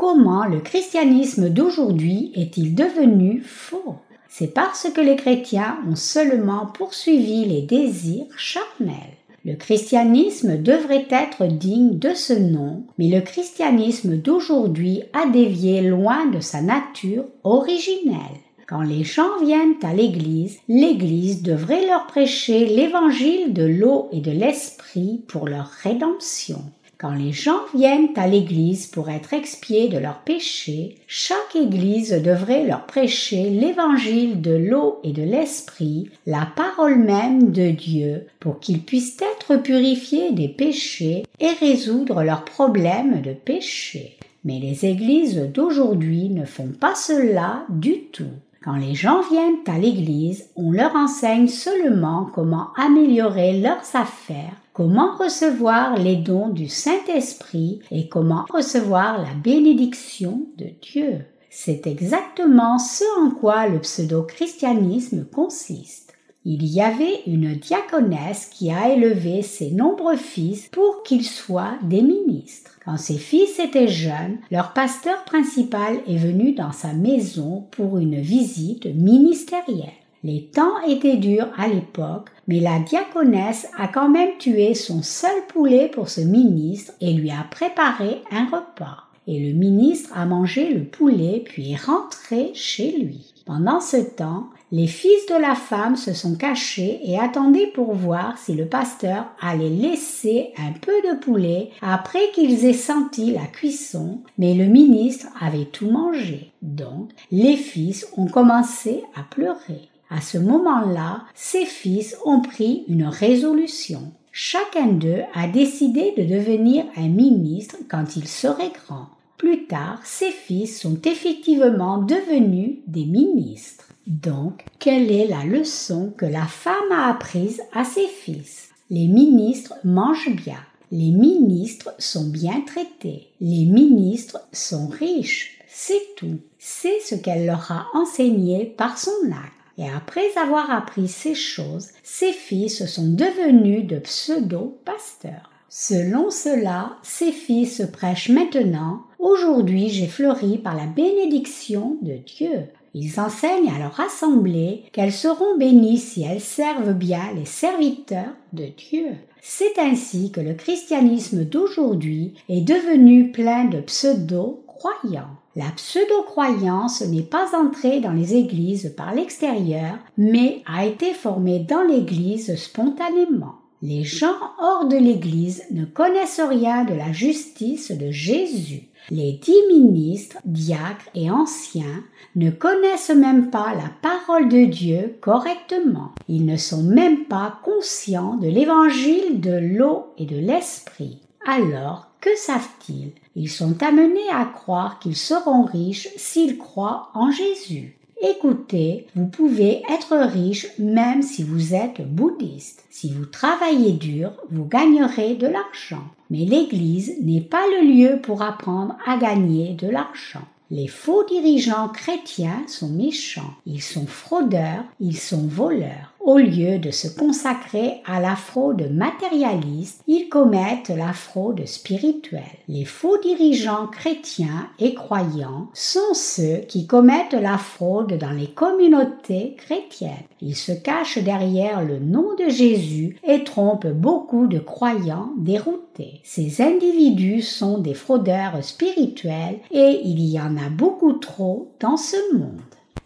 Comment 0.00 0.46
le 0.46 0.60
christianisme 0.60 1.50
d'aujourd'hui 1.50 2.32
est-il 2.34 2.74
devenu 2.74 3.42
faux? 3.44 3.96
C'est 4.30 4.54
parce 4.54 4.88
que 4.88 5.00
les 5.02 5.14
chrétiens 5.14 5.76
ont 5.86 5.94
seulement 5.94 6.64
poursuivi 6.64 7.44
les 7.44 7.60
désirs 7.60 8.24
charnels. 8.34 9.18
Le 9.44 9.56
christianisme 9.56 10.56
devrait 10.56 11.06
être 11.10 11.44
digne 11.44 11.98
de 11.98 12.14
ce 12.14 12.32
nom, 12.32 12.84
mais 12.96 13.08
le 13.08 13.20
christianisme 13.20 14.16
d'aujourd'hui 14.16 15.02
a 15.12 15.28
dévié 15.28 15.82
loin 15.82 16.24
de 16.30 16.40
sa 16.40 16.62
nature 16.62 17.26
originelle. 17.44 18.40
Quand 18.66 18.80
les 18.80 19.04
gens 19.04 19.38
viennent 19.44 19.76
à 19.82 19.92
l'Église, 19.92 20.60
l'Église 20.66 21.42
devrait 21.42 21.86
leur 21.86 22.06
prêcher 22.06 22.64
l'évangile 22.64 23.52
de 23.52 23.64
l'eau 23.64 24.08
et 24.12 24.20
de 24.20 24.30
l'esprit 24.30 25.20
pour 25.28 25.46
leur 25.46 25.66
rédemption. 25.66 26.62
Quand 27.00 27.14
les 27.14 27.32
gens 27.32 27.62
viennent 27.74 28.10
à 28.16 28.26
l'Église 28.26 28.86
pour 28.86 29.08
être 29.08 29.32
expiés 29.32 29.88
de 29.88 29.96
leurs 29.96 30.18
péchés, 30.18 30.96
chaque 31.06 31.56
Église 31.56 32.10
devrait 32.10 32.66
leur 32.66 32.84
prêcher 32.84 33.48
l'Évangile 33.48 34.42
de 34.42 34.54
l'eau 34.54 34.98
et 35.02 35.12
de 35.12 35.22
l'Esprit, 35.22 36.10
la 36.26 36.46
parole 36.54 36.98
même 36.98 37.52
de 37.52 37.70
Dieu, 37.70 38.26
pour 38.38 38.60
qu'ils 38.60 38.82
puissent 38.82 39.16
être 39.34 39.56
purifiés 39.62 40.32
des 40.32 40.48
péchés 40.48 41.22
et 41.40 41.48
résoudre 41.58 42.22
leurs 42.22 42.44
problèmes 42.44 43.22
de 43.22 43.32
péché. 43.32 44.18
Mais 44.44 44.58
les 44.58 44.84
Églises 44.84 45.40
d'aujourd'hui 45.54 46.28
ne 46.28 46.44
font 46.44 46.68
pas 46.78 46.94
cela 46.94 47.64
du 47.70 48.00
tout. 48.12 48.34
Quand 48.62 48.76
les 48.76 48.94
gens 48.94 49.22
viennent 49.30 49.64
à 49.66 49.78
l'église, 49.78 50.50
on 50.54 50.70
leur 50.70 50.94
enseigne 50.94 51.48
seulement 51.48 52.28
comment 52.34 52.74
améliorer 52.76 53.58
leurs 53.58 53.96
affaires 53.96 54.59
comment 54.80 55.14
recevoir 55.14 55.98
les 55.98 56.16
dons 56.16 56.48
du 56.48 56.66
Saint-Esprit 56.66 57.80
et 57.90 58.08
comment 58.08 58.46
recevoir 58.48 59.20
la 59.20 59.34
bénédiction 59.34 60.46
de 60.56 60.68
Dieu. 60.80 61.26
C'est 61.50 61.86
exactement 61.86 62.78
ce 62.78 63.04
en 63.20 63.30
quoi 63.30 63.68
le 63.68 63.80
pseudo-christianisme 63.80 65.26
consiste. 65.26 66.14
Il 66.46 66.64
y 66.64 66.80
avait 66.80 67.20
une 67.26 67.56
diaconesse 67.56 68.46
qui 68.46 68.72
a 68.72 68.88
élevé 68.88 69.42
ses 69.42 69.70
nombreux 69.70 70.16
fils 70.16 70.68
pour 70.72 71.02
qu'ils 71.02 71.26
soient 71.26 71.76
des 71.82 72.00
ministres. 72.00 72.78
Quand 72.82 72.96
ses 72.96 73.18
fils 73.18 73.58
étaient 73.58 73.86
jeunes, 73.86 74.38
leur 74.50 74.72
pasteur 74.72 75.24
principal 75.24 75.98
est 76.08 76.16
venu 76.16 76.54
dans 76.54 76.72
sa 76.72 76.94
maison 76.94 77.66
pour 77.72 77.98
une 77.98 78.18
visite 78.18 78.86
ministérielle. 78.86 79.99
Les 80.22 80.50
temps 80.52 80.82
étaient 80.86 81.16
durs 81.16 81.48
à 81.56 81.66
l'époque, 81.66 82.28
mais 82.46 82.60
la 82.60 82.78
diaconesse 82.78 83.68
a 83.78 83.88
quand 83.88 84.10
même 84.10 84.36
tué 84.38 84.74
son 84.74 85.02
seul 85.02 85.46
poulet 85.48 85.88
pour 85.88 86.10
ce 86.10 86.20
ministre 86.20 86.92
et 87.00 87.12
lui 87.12 87.30
a 87.30 87.46
préparé 87.50 88.22
un 88.30 88.44
repas. 88.44 89.04
Et 89.26 89.38
le 89.38 89.58
ministre 89.58 90.10
a 90.14 90.26
mangé 90.26 90.74
le 90.74 90.84
poulet 90.84 91.42
puis 91.44 91.72
est 91.72 91.84
rentré 91.84 92.50
chez 92.54 92.92
lui. 92.92 93.32
Pendant 93.46 93.80
ce 93.80 93.96
temps, 93.96 94.48
les 94.72 94.86
fils 94.86 95.26
de 95.28 95.40
la 95.40 95.54
femme 95.54 95.96
se 95.96 96.12
sont 96.12 96.36
cachés 96.36 97.00
et 97.04 97.18
attendaient 97.18 97.72
pour 97.74 97.94
voir 97.94 98.38
si 98.38 98.54
le 98.54 98.66
pasteur 98.66 99.26
allait 99.40 99.68
laisser 99.68 100.52
un 100.58 100.72
peu 100.72 100.92
de 101.08 101.18
poulet 101.18 101.70
après 101.82 102.30
qu'ils 102.34 102.64
aient 102.64 102.72
senti 102.72 103.32
la 103.32 103.46
cuisson, 103.46 104.20
mais 104.38 104.54
le 104.54 104.66
ministre 104.66 105.26
avait 105.40 105.64
tout 105.64 105.90
mangé. 105.90 106.52
Donc, 106.62 107.10
les 107.32 107.56
fils 107.56 108.06
ont 108.16 108.28
commencé 108.28 109.02
à 109.16 109.22
pleurer. 109.22 109.89
À 110.10 110.20
ce 110.20 110.38
moment-là, 110.38 111.22
ses 111.34 111.64
fils 111.64 112.16
ont 112.24 112.40
pris 112.40 112.84
une 112.88 113.04
résolution. 113.04 114.12
Chacun 114.32 114.88
d'eux 114.88 115.22
a 115.34 115.46
décidé 115.46 116.12
de 116.16 116.24
devenir 116.24 116.84
un 116.96 117.08
ministre 117.08 117.76
quand 117.88 118.16
il 118.16 118.26
serait 118.26 118.72
grand. 118.86 119.06
Plus 119.38 119.66
tard, 119.66 120.00
ses 120.04 120.32
fils 120.32 120.80
sont 120.80 121.00
effectivement 121.02 121.98
devenus 121.98 122.78
des 122.86 123.06
ministres. 123.06 123.88
Donc, 124.06 124.64
quelle 124.78 125.10
est 125.10 125.28
la 125.28 125.44
leçon 125.44 126.12
que 126.16 126.26
la 126.26 126.46
femme 126.46 126.92
a 126.92 127.08
apprise 127.08 127.62
à 127.72 127.84
ses 127.84 128.06
fils? 128.06 128.68
Les 128.90 129.06
ministres 129.06 129.74
mangent 129.84 130.34
bien. 130.34 130.58
Les 130.90 131.12
ministres 131.12 131.94
sont 131.98 132.28
bien 132.28 132.62
traités. 132.66 133.28
Les 133.40 133.64
ministres 133.64 134.40
sont 134.52 134.88
riches. 134.88 135.60
C'est 135.68 136.16
tout. 136.16 136.38
C'est 136.58 136.98
ce 137.00 137.14
qu'elle 137.14 137.46
leur 137.46 137.70
a 137.70 137.86
enseigné 137.94 138.64
par 138.64 138.98
son 138.98 139.10
acte. 139.30 139.59
Et 139.80 139.88
après 139.88 140.36
avoir 140.36 140.70
appris 140.70 141.08
ces 141.08 141.34
choses, 141.34 141.88
ses 142.02 142.32
fils 142.32 142.84
sont 142.84 143.08
devenus 143.08 143.86
de 143.86 143.98
pseudo-pasteurs. 143.98 145.50
Selon 145.70 146.30
cela, 146.30 146.98
ses 147.02 147.32
fils 147.32 147.82
prêchent 147.90 148.28
maintenant 148.28 149.04
Aujourd'hui 149.18 149.88
j'ai 149.88 150.06
fleuri 150.06 150.58
par 150.58 150.76
la 150.76 150.84
bénédiction 150.84 151.96
de 152.02 152.14
Dieu. 152.14 152.66
Ils 152.92 153.18
enseignent 153.18 153.70
à 153.70 153.78
leur 153.78 153.98
assemblée 154.00 154.82
qu'elles 154.92 155.12
seront 155.12 155.56
bénies 155.56 155.98
si 155.98 156.24
elles 156.24 156.40
servent 156.42 156.92
bien 156.92 157.32
les 157.34 157.46
serviteurs 157.46 158.34
de 158.52 158.66
Dieu. 158.66 159.14
C'est 159.40 159.78
ainsi 159.78 160.30
que 160.30 160.40
le 160.40 160.52
christianisme 160.52 161.44
d'aujourd'hui 161.44 162.34
est 162.50 162.60
devenu 162.60 163.30
plein 163.30 163.64
de 163.64 163.80
pseudo-croyants. 163.80 165.39
La 165.56 165.70
pseudo-croyance 165.74 167.00
n'est 167.02 167.22
pas 167.22 167.56
entrée 167.56 168.00
dans 168.00 168.12
les 168.12 168.34
églises 168.34 168.94
par 168.96 169.12
l'extérieur, 169.14 169.98
mais 170.16 170.62
a 170.64 170.86
été 170.86 171.12
formée 171.12 171.58
dans 171.58 171.82
l'église 171.82 172.54
spontanément. 172.56 173.56
Les 173.82 174.04
gens 174.04 174.36
hors 174.60 174.86
de 174.86 174.96
l'église 174.96 175.64
ne 175.70 175.86
connaissent 175.86 176.40
rien 176.40 176.84
de 176.84 176.94
la 176.94 177.12
justice 177.12 177.90
de 177.90 178.10
Jésus. 178.10 178.90
Les 179.10 179.40
dix 179.42 179.66
ministres, 179.72 180.36
diacres 180.44 181.08
et 181.14 181.30
anciens 181.30 182.04
ne 182.36 182.50
connaissent 182.50 183.10
même 183.10 183.50
pas 183.50 183.74
la 183.74 183.90
parole 184.02 184.48
de 184.48 184.66
Dieu 184.66 185.16
correctement. 185.20 186.12
Ils 186.28 186.44
ne 186.44 186.58
sont 186.58 186.82
même 186.82 187.24
pas 187.24 187.58
conscients 187.64 188.36
de 188.36 188.48
l'évangile 188.48 189.40
de 189.40 189.58
l'eau 189.58 190.12
et 190.16 190.26
de 190.26 190.36
l'esprit. 190.36 191.22
Alors, 191.46 192.09
que 192.20 192.36
savent-ils? 192.36 193.12
Ils 193.36 193.50
sont 193.50 193.82
amenés 193.82 194.28
à 194.32 194.44
croire 194.44 194.98
qu'ils 194.98 195.16
seront 195.16 195.64
riches 195.64 196.08
s'ils 196.16 196.58
croient 196.58 197.10
en 197.14 197.30
Jésus. 197.30 197.96
Écoutez, 198.22 199.06
vous 199.14 199.26
pouvez 199.26 199.82
être 199.90 200.14
riche 200.14 200.66
même 200.78 201.22
si 201.22 201.42
vous 201.42 201.74
êtes 201.74 202.06
bouddhiste. 202.06 202.84
Si 202.90 203.14
vous 203.14 203.24
travaillez 203.24 203.92
dur, 203.92 204.32
vous 204.50 204.66
gagnerez 204.66 205.36
de 205.36 205.46
l'argent. 205.46 206.04
Mais 206.28 206.44
l'Église 206.44 207.16
n'est 207.22 207.40
pas 207.40 207.64
le 207.66 207.86
lieu 207.86 208.20
pour 208.20 208.42
apprendre 208.42 208.96
à 209.06 209.16
gagner 209.16 209.72
de 209.72 209.88
l'argent. 209.88 210.44
Les 210.70 210.86
faux 210.86 211.24
dirigeants 211.24 211.88
chrétiens 211.88 212.62
sont 212.68 212.90
méchants, 212.90 213.54
ils 213.66 213.82
sont 213.82 214.06
fraudeurs, 214.06 214.84
ils 215.00 215.18
sont 215.18 215.46
voleurs. 215.48 216.12
Au 216.22 216.36
lieu 216.36 216.78
de 216.78 216.90
se 216.90 217.08
consacrer 217.08 218.02
à 218.04 218.20
la 218.20 218.36
fraude 218.36 218.90
matérialiste, 218.92 220.02
ils 220.06 220.28
commettent 220.28 220.90
la 220.90 221.14
fraude 221.14 221.66
spirituelle. 221.66 222.42
Les 222.68 222.84
faux 222.84 223.16
dirigeants 223.22 223.86
chrétiens 223.86 224.68
et 224.78 224.94
croyants 224.94 225.68
sont 225.72 226.12
ceux 226.12 226.58
qui 226.68 226.86
commettent 226.86 227.32
la 227.32 227.56
fraude 227.56 228.18
dans 228.18 228.32
les 228.32 228.48
communautés 228.48 229.56
chrétiennes. 229.56 230.10
Ils 230.42 230.56
se 230.56 230.72
cachent 230.72 231.18
derrière 231.18 231.82
le 231.82 231.98
nom 231.98 232.34
de 232.38 232.50
Jésus 232.50 233.16
et 233.26 233.42
trompent 233.42 233.86
beaucoup 233.86 234.46
de 234.46 234.58
croyants 234.58 235.32
déroutés. 235.38 236.20
Ces 236.22 236.60
individus 236.60 237.42
sont 237.42 237.78
des 237.78 237.94
fraudeurs 237.94 238.62
spirituels 238.62 239.58
et 239.70 240.00
il 240.04 240.20
y 240.20 240.38
en 240.38 240.56
a 240.58 240.68
beaucoup 240.68 241.14
trop 241.14 241.72
dans 241.80 241.96
ce 241.96 242.36
monde. 242.36 242.60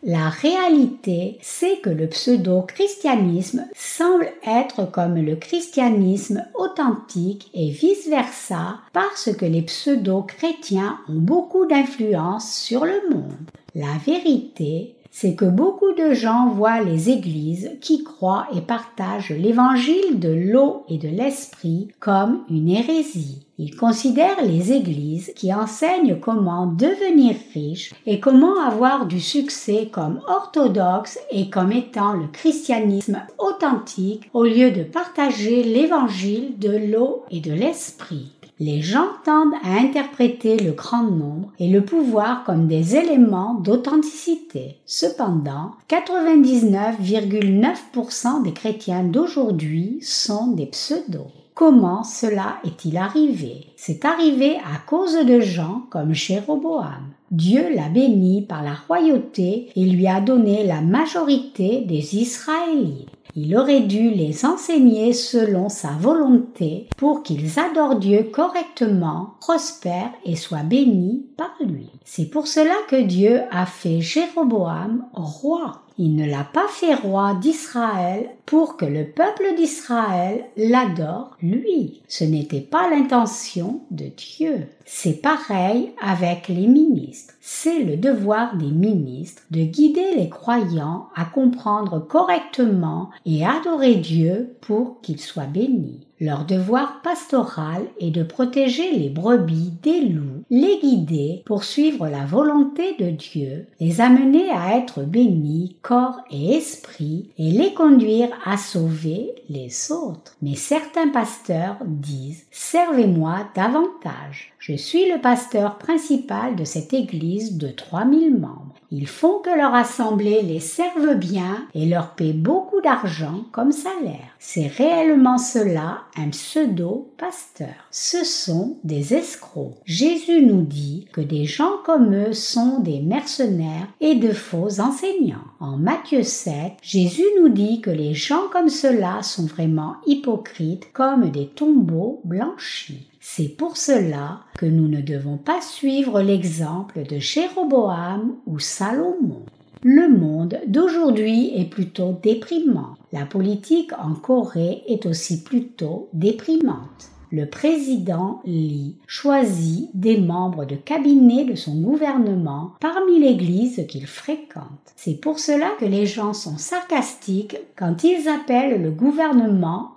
La 0.07 0.29
réalité, 0.29 1.39
c'est 1.41 1.81
que 1.81 1.89
le 1.89 2.07
pseudo-christianisme 2.09 3.65
semble 3.75 4.29
être 4.47 4.85
comme 4.91 5.15
le 5.15 5.35
christianisme 5.35 6.45
authentique 6.55 7.51
et 7.55 7.71
vice-versa 7.71 8.81
parce 8.93 9.33
que 9.33 9.47
les 9.47 9.63
pseudo-chrétiens 9.63 10.99
ont 11.09 11.15
beaucoup 11.15 11.65
d'influence 11.65 12.53
sur 12.53 12.85
le 12.85 13.01
monde. 13.11 13.33
La 13.75 13.97
vérité, 14.05 14.94
c'est 15.17 15.37
que 15.37 15.45
beaucoup 15.45 15.93
de 15.93 16.13
gens 16.13 16.49
voient 16.49 16.81
les 16.81 17.09
églises 17.09 17.71
qui 17.81 18.03
croient 18.03 18.49
et 18.53 18.61
partagent 18.61 19.31
l'évangile 19.31 20.19
de 20.19 20.29
l'eau 20.29 20.83
et 20.89 20.99
de 20.99 21.09
l'esprit 21.09 21.87
comme 22.01 22.41
une 22.51 22.69
hérésie. 22.69 23.47
Ils 23.57 23.77
considèrent 23.77 24.45
les 24.45 24.73
églises 24.73 25.33
qui 25.37 25.55
enseignent 25.55 26.19
comment 26.19 26.67
devenir 26.67 27.37
riche 27.55 27.95
et 28.07 28.19
comment 28.19 28.61
avoir 28.61 29.07
du 29.07 29.21
succès 29.21 29.89
comme 29.93 30.21
orthodoxe 30.27 31.21
et 31.31 31.49
comme 31.49 31.71
étant 31.71 32.15
le 32.15 32.27
christianisme 32.27 33.23
authentique 33.39 34.29
au 34.35 34.43
lieu 34.43 34.73
de 34.73 34.83
partager 34.83 35.63
l'évangile 35.63 36.59
de 36.59 36.77
l'eau 36.91 37.23
et 37.31 37.39
de 37.39 37.53
l'esprit. 37.53 38.33
Les 38.61 38.83
gens 38.83 39.09
tendent 39.25 39.55
à 39.65 39.81
interpréter 39.81 40.57
le 40.57 40.71
grand 40.73 41.03
nombre 41.03 41.51
et 41.59 41.69
le 41.69 41.85
pouvoir 41.85 42.45
comme 42.45 42.69
des 42.69 42.95
éléments 42.95 43.55
d'authenticité. 43.55 44.77
Cependant, 44.87 45.73
99,9% 45.89 48.45
des 48.45 48.53
chrétiens 48.53 49.03
d'aujourd'hui 49.03 49.99
sont 50.03 50.53
des 50.53 50.67
pseudos. 50.67 51.33
Comment 51.55 52.05
cela 52.05 52.59
est-il 52.65 52.97
arrivé? 52.97 53.67
C'est 53.77 54.05
arrivé 54.05 54.57
à 54.57 54.79
cause 54.89 55.25
de 55.25 55.41
gens 55.41 55.83
comme 55.91 56.13
Jéroboam. 56.13 57.13
Dieu 57.31 57.75
l'a 57.75 57.89
béni 57.89 58.43
par 58.43 58.63
la 58.63 58.75
royauté 58.75 59.71
et 59.75 59.85
lui 59.85 60.07
a 60.07 60.21
donné 60.21 60.65
la 60.65 60.81
majorité 60.81 61.81
des 61.81 62.17
Israélites. 62.17 63.09
Il 63.37 63.57
aurait 63.57 63.81
dû 63.81 64.11
les 64.11 64.45
enseigner 64.45 65.13
selon 65.13 65.69
sa 65.69 65.91
volonté 65.91 66.89
pour 66.97 67.23
qu'ils 67.23 67.59
adorent 67.59 67.97
Dieu 67.97 68.31
correctement, 68.33 69.35
prospèrent 69.41 70.13
et 70.25 70.37
soient 70.37 70.63
bénis 70.63 71.27
par 71.37 71.53
lui. 71.61 71.91
C'est 72.05 72.27
pour 72.27 72.47
cela 72.47 72.75
que 72.89 73.03
Dieu 73.03 73.41
a 73.51 73.67
fait 73.67 74.01
Jéroboam 74.01 75.05
roi. 75.13 75.84
Il 75.97 76.17
ne 76.17 76.29
l'a 76.29 76.43
pas 76.43 76.67
fait 76.69 76.95
roi 76.95 77.35
d'Israël 77.35 78.29
pour 78.47 78.77
que 78.77 78.85
le 78.85 79.05
peuple 79.05 79.55
d'Israël 79.57 80.45
l'adore 80.57 81.37
lui. 81.41 82.03
Ce 82.09 82.25
n'était 82.25 82.61
pas 82.61 82.91
l'intention 82.91 83.83
de 83.93 84.07
Dieu. 84.07 84.67
C'est 84.85 85.23
pareil 85.23 85.93
avec 86.03 86.49
les 86.49 86.67
ministres. 86.67 87.35
C'est 87.41 87.79
le 87.79 87.97
devoir 87.97 88.57
des 88.57 88.73
ministres 88.73 89.43
de 89.53 89.63
guider 89.63 90.17
les 90.17 90.29
croyants 90.29 91.09
à 91.15 91.25
comprendre 91.25 92.01
correctement 92.01 93.11
et 93.25 93.47
adorer 93.47 93.95
Dieu 93.95 94.57
pour 94.63 95.01
qu'ils 95.01 95.21
soient 95.21 95.45
bénis. 95.45 96.07
Leur 96.25 96.47
devoir 96.47 97.03
pastoral 97.03 97.83
est 98.01 98.11
de 98.11 98.23
protéger 98.23 98.93
les 98.93 99.11
brebis 99.11 99.75
des 99.83 100.01
loups, 100.01 100.43
les 100.49 100.79
guider 100.81 101.43
pour 101.45 101.65
suivre 101.65 102.09
la 102.09 102.25
volonté 102.25 102.97
de 102.99 103.11
Dieu, 103.11 103.67
les 103.79 104.01
amener 104.01 104.49
à 104.49 104.79
être 104.79 105.03
bénis 105.03 105.77
corps 105.83 106.23
et 106.31 106.55
esprit 106.55 107.29
et 107.37 107.51
les 107.51 107.75
conduire 107.75 108.31
à 108.47 108.57
sauver 108.57 109.35
les 109.51 109.93
autres. 109.93 110.35
Mais 110.41 110.55
certains 110.55 111.11
pasteurs 111.11 111.77
disent 111.85 112.47
Servez-moi 112.51 113.47
davantage. 113.55 114.54
Je 114.67 114.73
suis 114.73 115.11
le 115.11 115.21
pasteur 115.21 115.77
principal 115.77 116.57
de 116.57 116.65
cette 116.65 116.95
église 116.95 117.59
de 117.59 117.69
3000 117.69 118.35
membres. 118.35 118.75
Ils 118.91 119.07
font 119.07 119.41
que 119.41 119.55
leur 119.55 119.75
assemblée 119.75 120.41
les 120.41 120.59
serve 120.59 121.17
bien 121.17 121.67
et 121.75 121.85
leur 121.85 122.15
paie 122.15 122.33
beaucoup 122.33 122.81
d'argent 122.81 123.45
comme 123.53 123.73
salaire. 123.73 124.31
C'est 124.39 124.69
réellement 124.69 125.37
cela 125.37 126.05
un 126.17 126.31
pseudo-pasteur. 126.31 127.75
Ce 127.91 128.25
sont 128.25 128.79
des 128.85 129.13
escrocs. 129.13 129.77
Jésus 129.85 130.47
nous 130.47 130.63
dit 130.63 131.09
que 131.13 131.21
des 131.21 131.45
gens 131.45 131.77
comme 131.85 132.15
eux 132.15 132.33
sont 132.33 132.81
des 132.81 133.01
mercenaires 133.01 133.89
et 134.01 134.15
de 134.15 134.33
faux 134.33 134.81
enseignants. 134.81 135.45
En 135.61 135.77
Matthieu 135.77 136.23
7, 136.23 136.73
Jésus 136.81 137.27
nous 137.39 137.51
dit 137.51 137.83
que 137.83 137.91
les 137.91 138.15
gens 138.15 138.49
comme 138.51 138.71
cela 138.71 139.23
sont 139.23 139.45
vraiment 139.45 139.97
hypocrites 140.07 140.91
comme 140.95 141.29
des 141.29 141.49
tombeaux 141.49 142.23
blanchis. 142.25 143.11
C'est 143.27 143.49
pour 143.49 143.79
cela 143.79 144.41
que 144.59 144.67
nous 144.67 144.87
ne 144.87 145.01
devons 145.01 145.39
pas 145.39 145.63
suivre 145.63 146.21
l'exemple 146.21 147.05
de 147.05 147.19
Jéroboam 147.19 148.37
ou 148.45 148.59
Salomon. 148.59 149.47
Le 149.83 150.11
monde 150.11 150.61
d'aujourd'hui 150.67 151.51
est 151.59 151.65
plutôt 151.65 152.19
déprimant. 152.23 152.97
La 153.13 153.25
politique 153.25 153.93
en 153.95 154.13
Corée 154.13 154.83
est 154.89 155.07
aussi 155.07 155.43
plutôt 155.43 156.11
déprimante 156.13 157.15
le 157.35 157.47
président 157.47 158.41
Lee 158.45 158.97
choisit 159.09 159.91
des 159.93 160.19
membres 160.19 160.65
de 160.65 160.77
cabinet 160.77 161.45
de 161.45 161.57
son 161.57 161.81
gouvernement 161.81 162.75
parmi 162.79 163.19
l'Église 163.19 163.85
qu'il 163.89 164.07
fréquente. 164.07 164.93
C'est 164.95 165.21
pour 165.21 165.41
cela 165.41 165.71
que 165.81 165.85
les 165.85 166.07
gens 166.07 166.33
sont 166.33 166.59
sarcastiques 166.59 167.57
quand 167.77 168.05
ils 168.05 168.29
appellent 168.29 168.81
le 168.81 168.93
gouvernement 168.93 169.95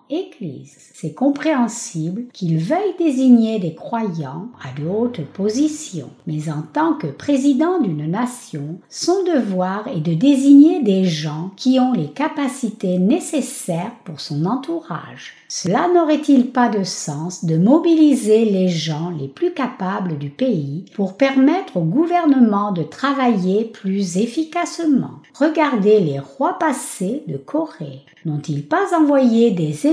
C'est 0.93 1.13
compréhensible 1.13 2.25
qu'ils 2.33 2.57
veuillent 2.57 2.97
désigner 2.97 3.59
des 3.59 3.75
croyants 3.75 4.47
à 4.63 4.79
de 4.79 4.87
hautes 4.87 5.21
positions, 5.25 6.09
mais 6.25 6.49
en 6.49 6.61
tant 6.61 6.93
que 6.93 7.07
président 7.07 7.79
d'une 7.79 8.09
nation, 8.09 8.79
son 8.89 9.23
devoir 9.23 9.87
est 9.87 10.01
de 10.01 10.13
désigner 10.13 10.81
des 10.81 11.03
gens 11.03 11.51
qui 11.55 11.79
ont 11.79 11.93
les 11.93 12.07
capacités 12.07 12.97
nécessaires 12.99 13.91
pour 14.05 14.19
son 14.19 14.45
entourage. 14.45 15.33
Cela 15.49 15.87
n'aurait-il 15.93 16.51
pas 16.51 16.67
de 16.67 16.83
sens 16.83 17.45
de 17.45 17.57
mobiliser 17.57 18.45
les 18.45 18.67
gens 18.67 19.11
les 19.17 19.29
plus 19.29 19.53
capables 19.53 20.17
du 20.17 20.29
pays 20.29 20.85
pour 20.93 21.15
permettre 21.15 21.77
au 21.77 21.81
gouvernement 21.81 22.71
de 22.73 22.83
travailler 22.83 23.63
plus 23.63 24.17
efficacement? 24.17 25.21
Regardez 25.33 25.99
les 25.99 26.19
rois 26.19 26.57
passés 26.59 27.23
de 27.27 27.37
Corée. 27.37 28.01
N'ont-ils 28.25 28.67
pas 28.67 28.93
envoyé 28.97 29.51
des 29.51 29.87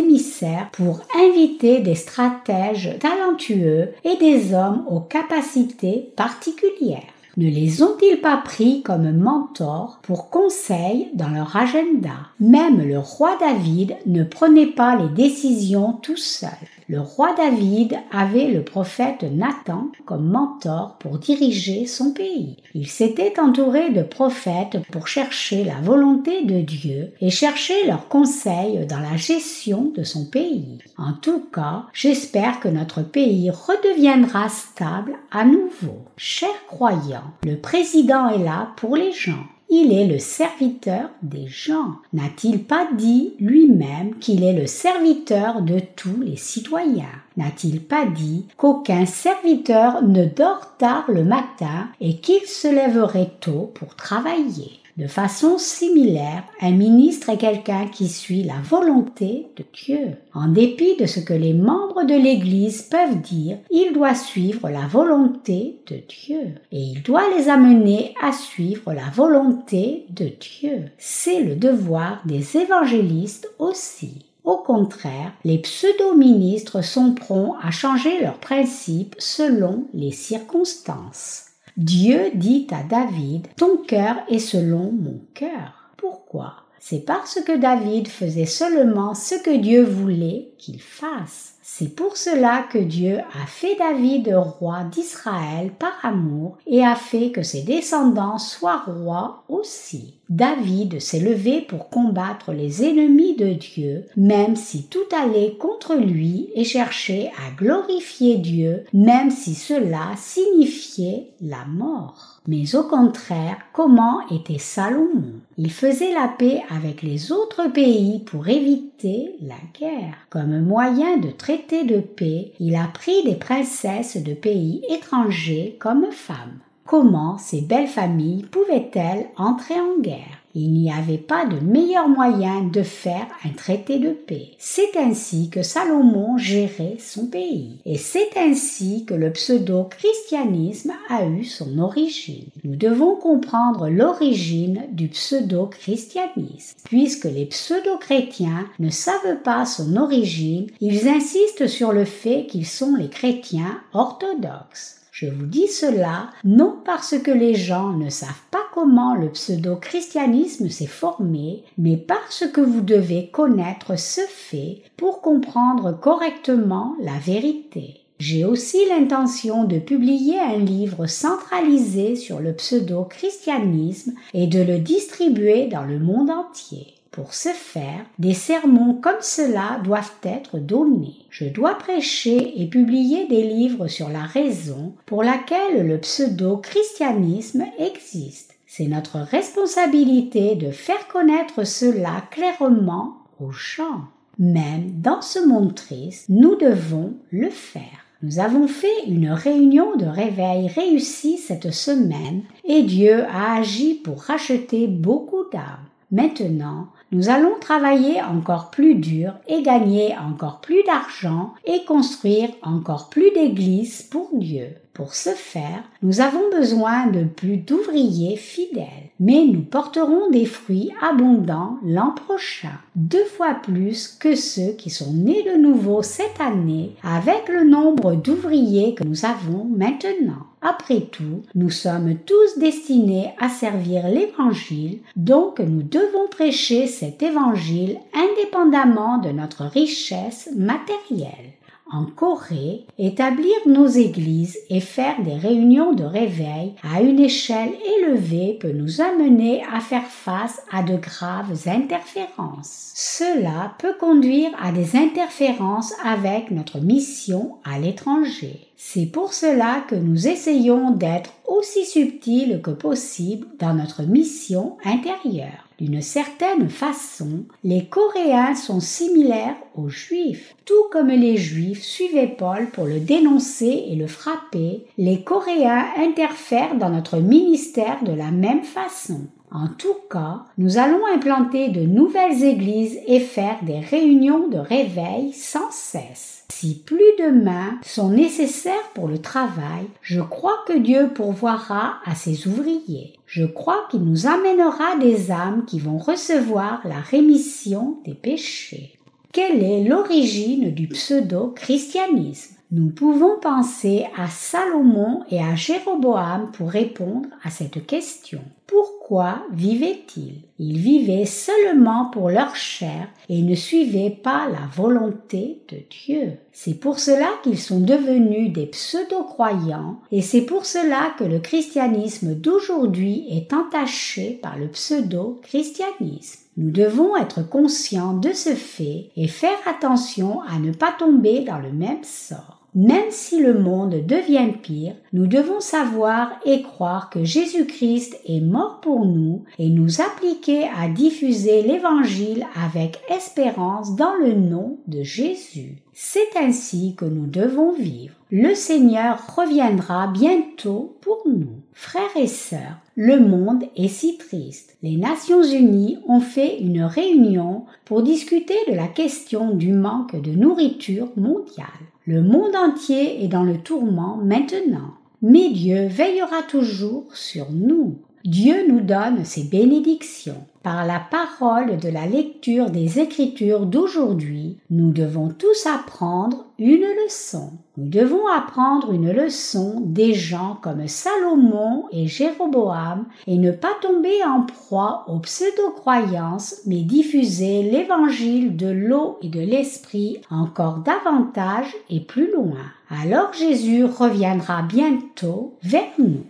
pour 0.73 1.01
inviter 1.17 1.81
des 1.81 1.95
stratèges 1.95 2.99
talentueux 3.01 3.91
et 4.05 4.17
des 4.17 4.55
hommes 4.55 4.85
aux 4.89 5.01
capacités 5.01 6.13
particulières 6.17 7.15
ne 7.37 7.49
les 7.49 7.83
ont-ils 7.83 8.21
pas 8.21 8.37
pris 8.37 8.83
comme 8.83 9.11
mentors 9.11 9.99
pour 10.03 10.31
conseil 10.31 11.09
dans 11.15 11.31
leur 11.31 11.57
agenda? 11.57 12.13
Même 12.39 12.81
le 12.81 13.01
roi 13.01 13.37
David 13.41 13.97
ne 14.07 14.23
prenait 14.23 14.69
pas 14.69 14.95
les 14.95 15.09
décisions 15.09 15.95
tout 15.95 16.17
seul. 16.17 16.51
Le 16.87 17.01
roi 17.01 17.35
David 17.35 17.99
avait 18.13 18.49
le 18.49 18.63
prophète 18.63 19.23
Nathan 19.23 19.89
comme 20.05 20.29
mentor 20.29 20.97
pour 20.99 21.19
diriger 21.19 21.87
son 21.87 22.13
pays. 22.13 22.57
Il 22.75 22.87
s'était 22.89 23.41
entouré 23.41 23.91
de 23.91 24.03
prophètes 24.03 24.79
pour 24.93 25.09
chercher 25.09 25.65
la 25.65 25.81
volonté 25.81 26.45
de 26.45 26.61
Dieu 26.61 27.13
et 27.21 27.31
chercher 27.31 27.87
leurs 27.87 28.09
conseils 28.09 28.87
dans 28.87 29.01
la 29.01 29.17
gestion 29.17 29.93
de 29.97 30.03
son 30.03 30.27
pays. 30.27 30.79
En 30.99 31.15
tout 31.15 31.45
cas, 31.53 31.87
j'espère 31.95 32.61
que 32.61 32.69
notre 32.69 33.03
pays 33.03 33.51
redeviendra 33.51 34.49
stable 34.51 35.15
à 35.31 35.45
nouveau. 35.45 36.05
Chers 36.19 36.67
croyants, 36.67 37.33
le 37.45 37.57
président 37.57 38.29
est 38.29 38.45
là 38.45 38.73
pour 38.77 38.97
les 38.97 39.13
gens. 39.13 39.47
Il 39.77 39.93
est 39.93 40.07
le 40.07 40.21
serviteur 40.21 41.11
des 41.21 41.49
gens. 41.49 41.97
N'a-t-il 42.13 42.63
pas 42.63 42.87
dit 42.97 43.35
lui-même 43.41 44.15
qu'il 44.21 44.45
est 44.45 44.53
le 44.53 44.69
serviteur 44.69 45.63
de 45.63 45.81
tous 45.97 46.21
les 46.21 46.37
citoyens? 46.37 47.11
N'a-t-il 47.37 47.83
pas 47.83 48.07
dit 48.07 48.47
qu'aucun 48.57 49.05
serviteur 49.05 50.05
ne 50.05 50.27
dort 50.27 50.77
tard 50.79 51.07
le 51.09 51.25
matin 51.25 51.89
et 52.01 52.19
qu'il 52.19 52.43
se 52.47 52.69
lèverait 52.69 53.33
tôt 53.41 53.73
pour 53.75 53.97
travailler? 53.97 54.79
De 54.97 55.09
façon 55.09 55.59
similaire, 55.59 56.45
un 56.61 56.71
ministre 56.71 57.31
est 57.31 57.37
quelqu'un 57.37 57.89
qui 57.89 58.09
suit 58.09 58.45
la 58.45 58.61
volonté 58.63 59.49
de 59.57 59.65
Dieu. 59.73 60.17
En 60.33 60.49
dépit 60.49 60.97
de 60.97 61.07
ce 61.07 61.19
que 61.19 61.35
les 61.35 61.53
membres 61.53 62.05
de 62.05 62.15
l'Église 62.15 62.83
peuvent 62.83 63.21
dire, 63.21 63.59
il 63.71 63.93
doit 63.93 64.15
suivre 64.15 64.71
la 64.71 64.87
volonté 64.87 65.81
de 65.89 65.97
Dieu. 66.09 66.55
Et 66.71 66.81
il 66.81 67.03
doit 67.03 67.29
les 67.37 67.49
amener 67.49 68.15
à 68.23 68.33
suivre 68.33 68.93
la 68.93 69.11
volonté 69.13 70.07
de 70.11 70.31
Dieu. 70.41 70.85
C'est 70.97 71.41
le 71.41 71.57
devoir 71.57 72.23
des 72.25 72.57
évangélistes 72.57 73.49
aussi. 73.59 74.27
Au 74.45 74.59
contraire, 74.59 75.33
les 75.45 75.59
pseudo-ministres 75.59 76.83
sont 76.83 77.15
prompts 77.15 77.57
à 77.63 77.71
changer 77.71 78.21
leurs 78.21 78.39
principes 78.39 79.17
selon 79.19 79.87
les 79.95 80.13
circonstances. 80.13 81.47
Dieu 81.77 82.31
dit 82.35 82.69
à 82.71 82.85
David, 82.85 83.49
Ton 83.57 83.79
cœur 83.79 84.17
est 84.29 84.39
selon 84.39 84.93
mon 84.93 85.21
cœur. 85.35 85.91
Pourquoi? 85.97 86.55
C'est 86.79 87.05
parce 87.05 87.41
que 87.41 87.57
David 87.57 88.07
faisait 88.07 88.47
seulement 88.47 89.15
ce 89.15 89.35
que 89.35 89.57
Dieu 89.57 89.83
voulait 89.83 90.53
qu'il 90.59 90.81
fasse. 90.81 91.54
C'est 91.67 91.97
pour 91.97 92.19
cela 92.19 92.63
que 92.71 92.77
Dieu 92.77 93.21
a 93.21 93.47
fait 93.47 93.75
David 93.77 94.31
roi 94.37 94.85
d'Israël 94.85 95.73
par 95.73 95.95
amour 96.03 96.59
et 96.67 96.85
a 96.85 96.95
fait 96.95 97.31
que 97.31 97.43
ses 97.43 97.63
descendants 97.63 98.37
soient 98.37 98.85
rois 98.87 99.45
aussi. 99.49 100.13
David 100.29 101.01
s'est 101.01 101.21
levé 101.21 101.63
pour 101.63 101.89
combattre 101.89 102.53
les 102.53 102.85
ennemis 102.85 103.35
de 103.37 103.55
Dieu, 103.55 104.05
même 104.15 104.57
si 104.57 104.89
tout 104.89 105.09
allait 105.11 105.57
contre 105.59 105.95
lui 105.95 106.51
et 106.55 106.65
cherchait 106.65 107.33
à 107.39 107.51
glorifier 107.57 108.37
Dieu, 108.37 108.85
même 108.93 109.31
si 109.31 109.55
cela 109.55 110.11
signifiait 110.17 111.31
la 111.41 111.65
mort. 111.67 112.43
Mais 112.47 112.75
au 112.75 112.85
contraire, 112.85 113.57
comment 113.73 114.21
était 114.29 114.59
Salomon? 114.59 115.41
Il 115.57 115.71
faisait 115.71 116.13
la 116.13 116.29
paix 116.29 116.63
avec 116.69 117.03
les 117.03 117.31
autres 117.31 117.69
pays 117.73 118.21
pour 118.27 118.49
éviter 118.49 119.37
la 119.41 119.55
guerre. 119.79 120.17
Comme 120.31 120.61
moyen 120.61 121.17
de 121.17 121.31
traiter 121.31 121.85
de 121.85 122.01
paix, 122.01 122.53
il 122.59 122.75
a 122.75 122.89
pris 122.89 123.23
des 123.25 123.37
princesses 123.37 124.17
de 124.17 124.35
pays 124.35 124.83
étrangers 124.89 125.77
comme 125.79 126.11
femmes. 126.11 126.59
Comment 126.85 127.39
ces 127.39 127.61
belles 127.61 127.87
familles 127.87 128.45
pouvaient-elles 128.45 129.29
entrer 129.37 129.81
en 129.81 130.01
guerre? 130.01 130.44
Il 130.55 130.73
n'y 130.73 130.93
avait 130.93 131.19
pas 131.19 131.47
de 131.47 131.59
meilleur 131.59 132.09
moyen 132.09 132.63
de 132.63 132.83
faire 132.83 133.27
un 133.45 133.51
traité 133.51 133.99
de 133.99 134.11
paix. 134.11 134.51
C'est 134.59 134.97
ainsi 134.97 135.51
que 135.51 135.63
Salomon 135.63 136.39
gérait 136.39 136.97
son 137.01 137.27
pays. 137.27 137.81
Et 137.85 137.99
c'est 137.99 138.37
ainsi 138.37 139.05
que 139.05 139.15
le 139.15 139.33
pseudo-christianisme 139.33 140.93
a 141.09 141.27
eu 141.27 141.45
son 141.45 141.79
origine. 141.79 142.47
Nous 142.63 142.77
devons 142.77 143.17
comprendre 143.17 143.89
l'origine 143.89 144.83
du 144.93 145.09
pseudo-christianisme. 145.09 146.77
Puisque 146.85 147.25
les 147.25 147.47
pseudo-chrétiens 147.47 148.67
ne 148.79 148.91
savent 148.91 149.43
pas 149.43 149.67
son 149.67 149.97
origine, 149.97 150.69
ils 150.81 151.09
insistent 151.09 151.67
sur 151.67 151.93
le 151.93 152.05
fait 152.05 152.47
qu'ils 152.47 152.67
sont 152.67 152.95
les 152.97 153.09
chrétiens 153.09 153.81
orthodoxes. 153.93 155.04
Je 155.15 155.27
vous 155.27 155.47
dis 155.47 155.69
cela 155.69 156.31
non 156.43 156.75
parce 156.85 157.17
que 157.21 157.31
les 157.31 157.55
gens 157.55 157.93
ne 157.93 158.11
savent 158.11 158.31
pas 158.51 158.65
comment 158.73 159.15
le 159.15 159.29
pseudo-christianisme 159.29 160.69
s'est 160.69 160.89
formé, 160.89 161.63
mais 161.79 161.97
parce 161.97 162.45
que 162.53 162.61
vous 162.61 162.81
devez 162.81 163.29
connaître 163.29 163.97
ce 163.97 164.23
fait 164.23 164.83
pour 164.97 165.21
comprendre 165.21 165.93
correctement 165.93 166.97
la 167.01 167.17
vérité. 167.25 168.01
J'ai 168.19 168.45
aussi 168.45 168.79
l'intention 168.89 169.63
de 169.63 169.79
publier 169.79 170.41
un 170.41 170.59
livre 170.59 171.07
centralisé 171.07 172.17
sur 172.17 172.41
le 172.41 172.53
pseudo-christianisme 172.53 174.15
et 174.33 174.49
de 174.49 174.63
le 174.63 174.81
distribuer 174.81 175.69
dans 175.69 175.85
le 175.85 176.01
monde 176.01 176.31
entier. 176.31 176.94
Pour 177.15 177.33
ce 177.33 177.51
faire, 177.51 178.05
des 178.19 178.35
sermons 178.35 178.95
comme 178.95 179.21
cela 179.21 179.81
doivent 179.85 180.17
être 180.25 180.59
donnés. 180.59 181.15
Je 181.31 181.45
dois 181.45 181.77
prêcher 181.77 182.61
et 182.61 182.67
publier 182.67 183.29
des 183.29 183.45
livres 183.45 183.87
sur 183.87 184.09
la 184.09 184.25
raison 184.25 184.95
pour 185.07 185.23
laquelle 185.23 185.87
le 185.87 185.99
pseudo-christianisme 185.99 187.67
existe. 187.79 188.57
C'est 188.67 188.89
notre 188.89 189.21
responsabilité 189.21 190.57
de 190.57 190.73
faire 190.73 191.07
connaître 191.07 191.63
cela 191.63 192.25
clairement 192.33 193.19
aux 193.39 193.53
gens. 193.53 194.09
Même 194.41 195.01
dans 195.01 195.23
ce 195.23 195.39
monde 195.39 195.77
triste, 195.77 196.29
nous 196.29 196.57
devons 196.57 197.15
le 197.31 197.51
faire. 197.51 198.07
Nous 198.23 198.41
avons 198.41 198.67
fait 198.67 199.05
une 199.07 199.31
réunion 199.31 199.95
de 199.95 200.07
réveil 200.07 200.67
réussie 200.67 201.39
cette 201.39 201.71
semaine 201.71 202.43
et 202.65 202.83
Dieu 202.83 203.23
a 203.27 203.55
agi 203.59 203.95
pour 203.95 204.21
racheter 204.21 204.89
beaucoup 204.89 205.45
d'âmes. 205.53 205.87
Maintenant, 206.11 206.89
nous 207.13 207.29
allons 207.29 207.55
travailler 207.61 208.21
encore 208.23 208.71
plus 208.71 208.95
dur 208.95 209.35
et 209.47 209.63
gagner 209.63 210.15
encore 210.17 210.61
plus 210.61 210.83
d'argent 210.85 211.55
et 211.65 211.85
construire 211.85 212.51
encore 212.63 213.09
plus 213.09 213.31
d'églises 213.33 214.03
pour 214.03 214.31
Dieu. 214.33 214.69
Pour 214.95 215.15
ce 215.15 215.31
faire, 215.31 215.83
nous 216.03 216.21
avons 216.21 216.51
besoin 216.53 217.09
de 217.09 217.25
plus 217.25 217.57
d'ouvriers 217.57 218.37
fidèles, 218.37 219.11
mais 219.19 219.45
nous 219.45 219.63
porterons 219.63 220.31
des 220.31 220.47
fruits 220.47 220.93
abondants 221.03 221.79
l'an 221.85 222.13
prochain, 222.13 222.79
deux 222.95 223.25
fois 223.25 223.55
plus 223.55 224.07
que 224.07 224.37
ceux 224.37 224.71
qui 224.79 224.91
sont 224.91 225.13
nés 225.13 225.43
de 225.43 225.61
nouveau 225.61 226.03
cette 226.03 226.41
année 226.41 226.95
avec 227.03 227.49
le 227.49 227.65
nombre 227.65 228.15
d'ouvriers 228.15 228.95
que 228.95 229.03
nous 229.03 229.25
avons 229.25 229.65
maintenant. 229.65 230.47
Après 230.67 231.03
tout, 231.03 231.43
nous 231.55 231.69
sommes 231.69 232.17
tous 232.25 232.59
destinés 232.59 233.35
à 233.39 233.51
servir 233.51 234.09
l'Évangile, 234.09 235.01
donc 235.15 235.61
nous 235.61 235.83
devons 235.83 236.27
prêcher 236.31 236.87
cet 236.87 237.23
Évangile 237.23 237.99
indépendamment 238.15 239.19
de 239.19 239.29
notre 239.29 239.65
richesse 239.65 240.49
matérielle 240.57 241.53
en 241.93 242.07
Corée, 242.07 242.87
établir 242.99 243.55
nos 243.67 243.87
églises 243.87 244.59
et 244.71 244.81
faire 244.81 245.23
des 245.23 245.35
réunions 245.35 245.93
de 245.93 246.05
réveil 246.05 246.75
à 246.83 247.03
une 247.03 247.21
échelle 247.21 247.73
élevée 247.99 248.59
peut 248.61 248.73
nous 248.73 249.01
amener 249.01 249.63
à 249.73 249.81
faire 249.81 250.07
face 250.07 250.63
à 250.73 250.83
de 250.83 250.97
graves 250.97 251.69
interférences. 251.69 252.93
Cela 252.95 253.75
peut 253.79 253.95
conduire 254.01 254.51
à 254.61 254.73
des 254.73 254.97
interférences 254.97 255.93
avec 256.05 256.51
notre 256.51 256.81
mission 256.81 257.59
à 257.65 257.79
l'étranger. 257.79 258.69
C'est 258.87 259.07
pour 259.07 259.33
cela 259.33 259.83
que 259.89 259.95
nous 259.95 260.29
essayons 260.29 260.91
d'être 260.91 261.33
aussi 261.49 261.87
subtils 261.87 262.61
que 262.63 262.71
possible 262.71 263.47
dans 263.59 263.73
notre 263.73 264.03
mission 264.03 264.77
intérieure. 264.85 265.69
D'une 265.81 266.03
certaine 266.03 266.69
façon, 266.69 267.47
les 267.65 267.87
Coréens 267.87 268.55
sont 268.55 268.81
similaires 268.81 269.57
aux 269.75 269.89
Juifs. 269.89 270.55
Tout 270.67 270.85
comme 270.93 271.09
les 271.09 271.39
Juifs 271.39 271.83
suivaient 271.83 272.37
Paul 272.39 272.69
pour 272.71 272.85
le 272.85 273.01
dénoncer 273.01 273.87
et 273.89 273.97
le 273.97 274.07
frapper, 274.07 274.85
les 274.99 275.23
Coréens 275.23 275.87
interfèrent 275.97 276.77
dans 276.77 276.91
notre 276.91 277.17
ministère 277.17 278.05
de 278.05 278.13
la 278.13 278.31
même 278.31 278.65
façon. 278.65 279.23
En 279.55 279.69
tout 279.69 279.95
cas, 280.11 280.47
nous 280.59 280.79
allons 280.79 281.07
implanter 281.15 281.69
de 281.69 281.83
nouvelles 281.83 282.43
églises 282.43 282.99
et 283.07 283.21
faire 283.21 283.59
des 283.63 283.79
réunions 283.79 284.49
de 284.49 284.59
réveil 284.59 285.33
sans 285.33 285.71
cesse. 285.71 286.45
Si 286.53 286.83
plus 286.85 286.99
de 287.21 287.31
mains 287.31 287.79
sont 287.83 288.11
nécessaires 288.11 288.91
pour 288.95 289.07
le 289.07 289.19
travail, 289.19 289.87
je 290.03 290.21
crois 290.21 290.59
que 290.67 290.77
Dieu 290.77 291.11
pourvoira 291.15 292.01
à 292.05 292.17
ses 292.17 292.49
ouvriers. 292.49 293.15
Je 293.27 293.45
crois 293.45 293.87
qu'il 293.91 294.01
nous 294.01 294.27
amènera 294.27 294.97
des 294.97 295.31
âmes 295.31 295.65
qui 295.67 295.79
vont 295.79 295.99
recevoir 295.99 296.81
la 296.85 296.99
rémission 296.99 297.99
des 298.05 298.15
péchés. 298.15 298.99
Quelle 299.33 299.63
est 299.63 299.85
l'origine 299.85 300.75
du 300.75 300.89
pseudo-christianisme? 300.89 302.54
Nous 302.75 302.89
pouvons 302.89 303.39
penser 303.41 304.05
à 304.17 304.27
Salomon 304.27 305.21
et 305.31 305.39
à 305.41 305.55
Jéroboam 305.55 306.51
pour 306.53 306.71
répondre 306.71 307.29
à 307.45 307.51
cette 307.51 307.87
question. 307.87 308.41
Pourquoi 308.67 309.47
vivaient-ils? 309.53 310.41
Ils 310.59 310.79
vivaient 310.79 311.25
seulement 311.25 312.07
pour 312.07 312.31
leur 312.31 312.57
chair 312.57 313.07
et 313.29 313.43
ne 313.43 313.55
suivaient 313.55 314.11
pas 314.11 314.49
la 314.49 314.67
volonté 314.75 315.63
de 315.69 315.77
Dieu. 315.89 316.33
C'est 316.51 316.75
pour 316.75 316.99
cela 316.99 317.29
qu'ils 317.45 317.61
sont 317.61 317.79
devenus 317.79 318.53
des 318.53 318.67
pseudo-croyants 318.67 320.01
et 320.11 320.21
c'est 320.21 320.43
pour 320.43 320.67
cela 320.67 321.15
que 321.17 321.23
le 321.23 321.39
christianisme 321.39 322.35
d'aujourd'hui 322.35 323.29
est 323.31 323.53
entaché 323.53 324.41
par 324.43 324.59
le 324.59 324.67
pseudo-christianisme. 324.67 326.41
Nous 326.57 326.73
devons 326.73 327.17
être 327.17 327.49
conscients 327.49 328.15
de 328.15 328.33
ce 328.33 328.57
fait 328.57 329.11
et 329.17 329.29
faire 329.29 329.59
attention 329.67 330.41
à 330.43 330.59
ne 330.59 330.73
pas 330.73 330.93
tomber 330.99 331.45
dans 331.45 331.59
le 331.59 331.73
même 331.73 332.03
sort. 332.03 332.54
Même 332.75 333.11
si 333.11 333.41
le 333.41 333.55
monde 333.55 334.05
devient 334.05 334.51
pire, 334.61 334.95
nous 335.13 335.29
devons 335.29 335.61
savoir 335.61 336.33
et 336.45 336.63
croire 336.63 337.09
que 337.09 337.23
Jésus-Christ 337.23 338.19
est 338.27 338.41
mort 338.41 338.81
pour 338.81 339.07
nous 339.07 339.45
et 339.61 339.69
nous 339.69 340.01
appliquer 340.01 340.65
à 340.77 340.89
diffuser 340.89 341.63
l'Évangile 341.63 342.45
avec 342.61 343.01
espérance 343.09 343.95
dans 343.95 344.15
le 344.17 344.33
nom 344.33 344.79
de 344.89 345.05
Jésus. 345.05 345.77
C'est 345.93 346.37
ainsi 346.37 346.97
que 346.97 347.05
nous 347.05 347.27
devons 347.27 347.73
vivre. 347.73 348.15
Le 348.33 348.57
Seigneur 348.57 349.21
reviendra 349.37 350.09
bientôt 350.09 350.97
pour 351.01 351.23
nous. 351.27 351.61
Frères 351.73 352.17
et 352.17 352.27
sœurs, 352.27 352.81
le 352.97 353.21
monde 353.21 353.63
est 353.77 353.87
si 353.87 354.19
triste. 354.19 354.77
Les 354.83 354.97
Nations 354.97 355.45
Unies 355.45 355.99
ont 356.09 356.19
fait 356.19 356.59
une 356.59 356.83
réunion 356.83 357.67
pour 357.85 358.03
discuter 358.03 358.57
de 358.67 358.75
la 358.75 358.89
question 358.89 359.55
du 359.55 359.73
manque 359.73 360.21
de 360.21 360.33
nourriture 360.33 361.11
mondiale. 361.17 361.69
Le 362.07 362.23
monde 362.23 362.55
entier 362.55 363.25
est 363.25 363.29
dans 363.29 363.45
le 363.45 363.57
tourment 363.59 364.19
maintenant, 364.19 364.95
mais 365.23 365.51
Dieu 365.51 365.87
veillera 365.87 366.43
toujours 366.43 367.07
sur 367.15 367.51
nous. 367.51 367.97
Dieu 368.25 368.67
nous 368.69 368.81
donne 368.81 369.25
ses 369.25 369.45
bénédictions. 369.45 370.47
Par 370.65 370.87
la 370.87 370.99
parole 370.99 371.77
de 371.77 371.91
la 371.91 372.07
lecture 372.07 372.71
des 372.71 372.99
Écritures 372.99 373.67
d'aujourd'hui, 373.67 374.57
nous 374.71 374.93
devons 374.93 375.29
tous 375.29 375.67
apprendre 375.67 376.47
une 376.59 376.87
leçon. 377.05 377.53
Nous 377.77 377.89
devons 377.89 378.27
apprendre 378.29 378.93
une 378.93 379.13
leçon 379.13 379.83
des 379.85 380.15
gens 380.15 380.57
comme 380.63 380.89
Salomon 380.89 381.85
et 381.93 382.07
Jéroboam 382.07 383.05
et 383.27 383.37
ne 383.37 383.51
pas 383.51 383.75
tomber 383.83 384.25
en 384.25 384.43
proie 384.43 385.05
aux 385.09 385.19
pseudo-croyances, 385.19 386.63
mais 386.67 386.83
diffuser 386.83 387.63
l'évangile 387.65 388.57
de 388.57 388.69
l'eau 388.69 389.19
et 389.21 389.29
de 389.29 389.41
l'esprit 389.41 390.23
encore 390.31 390.79
davantage 390.79 391.75
et 391.91 392.01
plus 392.01 392.33
loin. 392.33 392.65
Alors 392.89 393.33
Jésus 393.35 393.85
reviendra 393.85 394.63
bientôt 394.63 395.59
vers 395.63 395.93
nous. 395.99 396.25